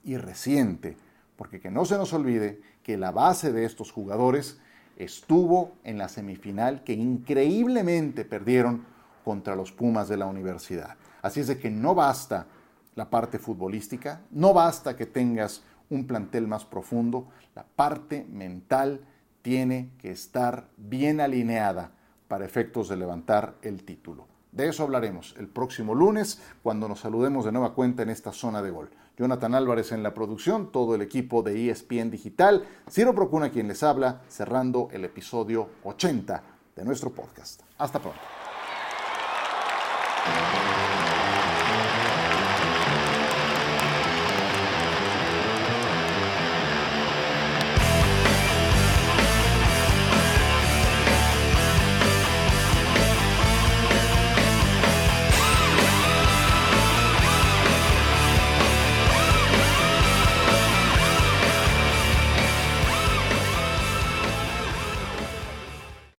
y 0.04 0.16
reciente, 0.16 0.96
porque 1.36 1.60
que 1.60 1.70
no 1.70 1.84
se 1.84 1.98
nos 1.98 2.12
olvide 2.14 2.60
que 2.82 2.96
la 2.96 3.10
base 3.10 3.52
de 3.52 3.66
estos 3.66 3.92
jugadores 3.92 4.58
estuvo 4.96 5.72
en 5.84 5.98
la 5.98 6.08
semifinal 6.08 6.82
que 6.82 6.94
increíblemente 6.94 8.24
perdieron 8.24 8.86
contra 9.22 9.54
los 9.54 9.72
Pumas 9.72 10.08
de 10.08 10.16
la 10.16 10.26
universidad. 10.26 10.96
Así 11.20 11.40
es 11.40 11.48
de 11.48 11.58
que 11.58 11.70
no 11.70 11.94
basta 11.94 12.46
la 12.94 13.10
parte 13.10 13.38
futbolística, 13.38 14.22
no 14.30 14.54
basta 14.54 14.96
que 14.96 15.04
tengas 15.04 15.62
un 15.90 16.06
plantel 16.06 16.46
más 16.46 16.64
profundo, 16.64 17.28
la 17.54 17.64
parte 17.64 18.24
mental 18.30 19.04
tiene 19.42 19.90
que 19.98 20.10
estar 20.10 20.68
bien 20.76 21.20
alineada 21.20 21.92
para 22.28 22.44
efectos 22.44 22.88
de 22.88 22.96
levantar 22.96 23.54
el 23.62 23.84
título. 23.84 24.26
De 24.52 24.68
eso 24.68 24.82
hablaremos 24.82 25.34
el 25.38 25.48
próximo 25.48 25.94
lunes 25.94 26.40
cuando 26.62 26.88
nos 26.88 27.00
saludemos 27.00 27.44
de 27.44 27.52
nueva 27.52 27.74
cuenta 27.74 28.02
en 28.02 28.10
esta 28.10 28.32
zona 28.32 28.62
de 28.62 28.70
gol. 28.70 28.90
Jonathan 29.18 29.54
Álvarez 29.54 29.92
en 29.92 30.02
la 30.02 30.14
producción, 30.14 30.72
todo 30.72 30.94
el 30.94 31.02
equipo 31.02 31.42
de 31.42 31.70
ESPN 31.70 32.10
Digital, 32.10 32.64
Ciro 32.90 33.14
Procuna 33.14 33.50
quien 33.50 33.68
les 33.68 33.82
habla, 33.82 34.22
cerrando 34.28 34.88
el 34.92 35.04
episodio 35.04 35.68
80 35.84 36.42
de 36.74 36.84
nuestro 36.84 37.10
podcast. 37.10 37.62
Hasta 37.78 37.98
pronto. 37.98 38.45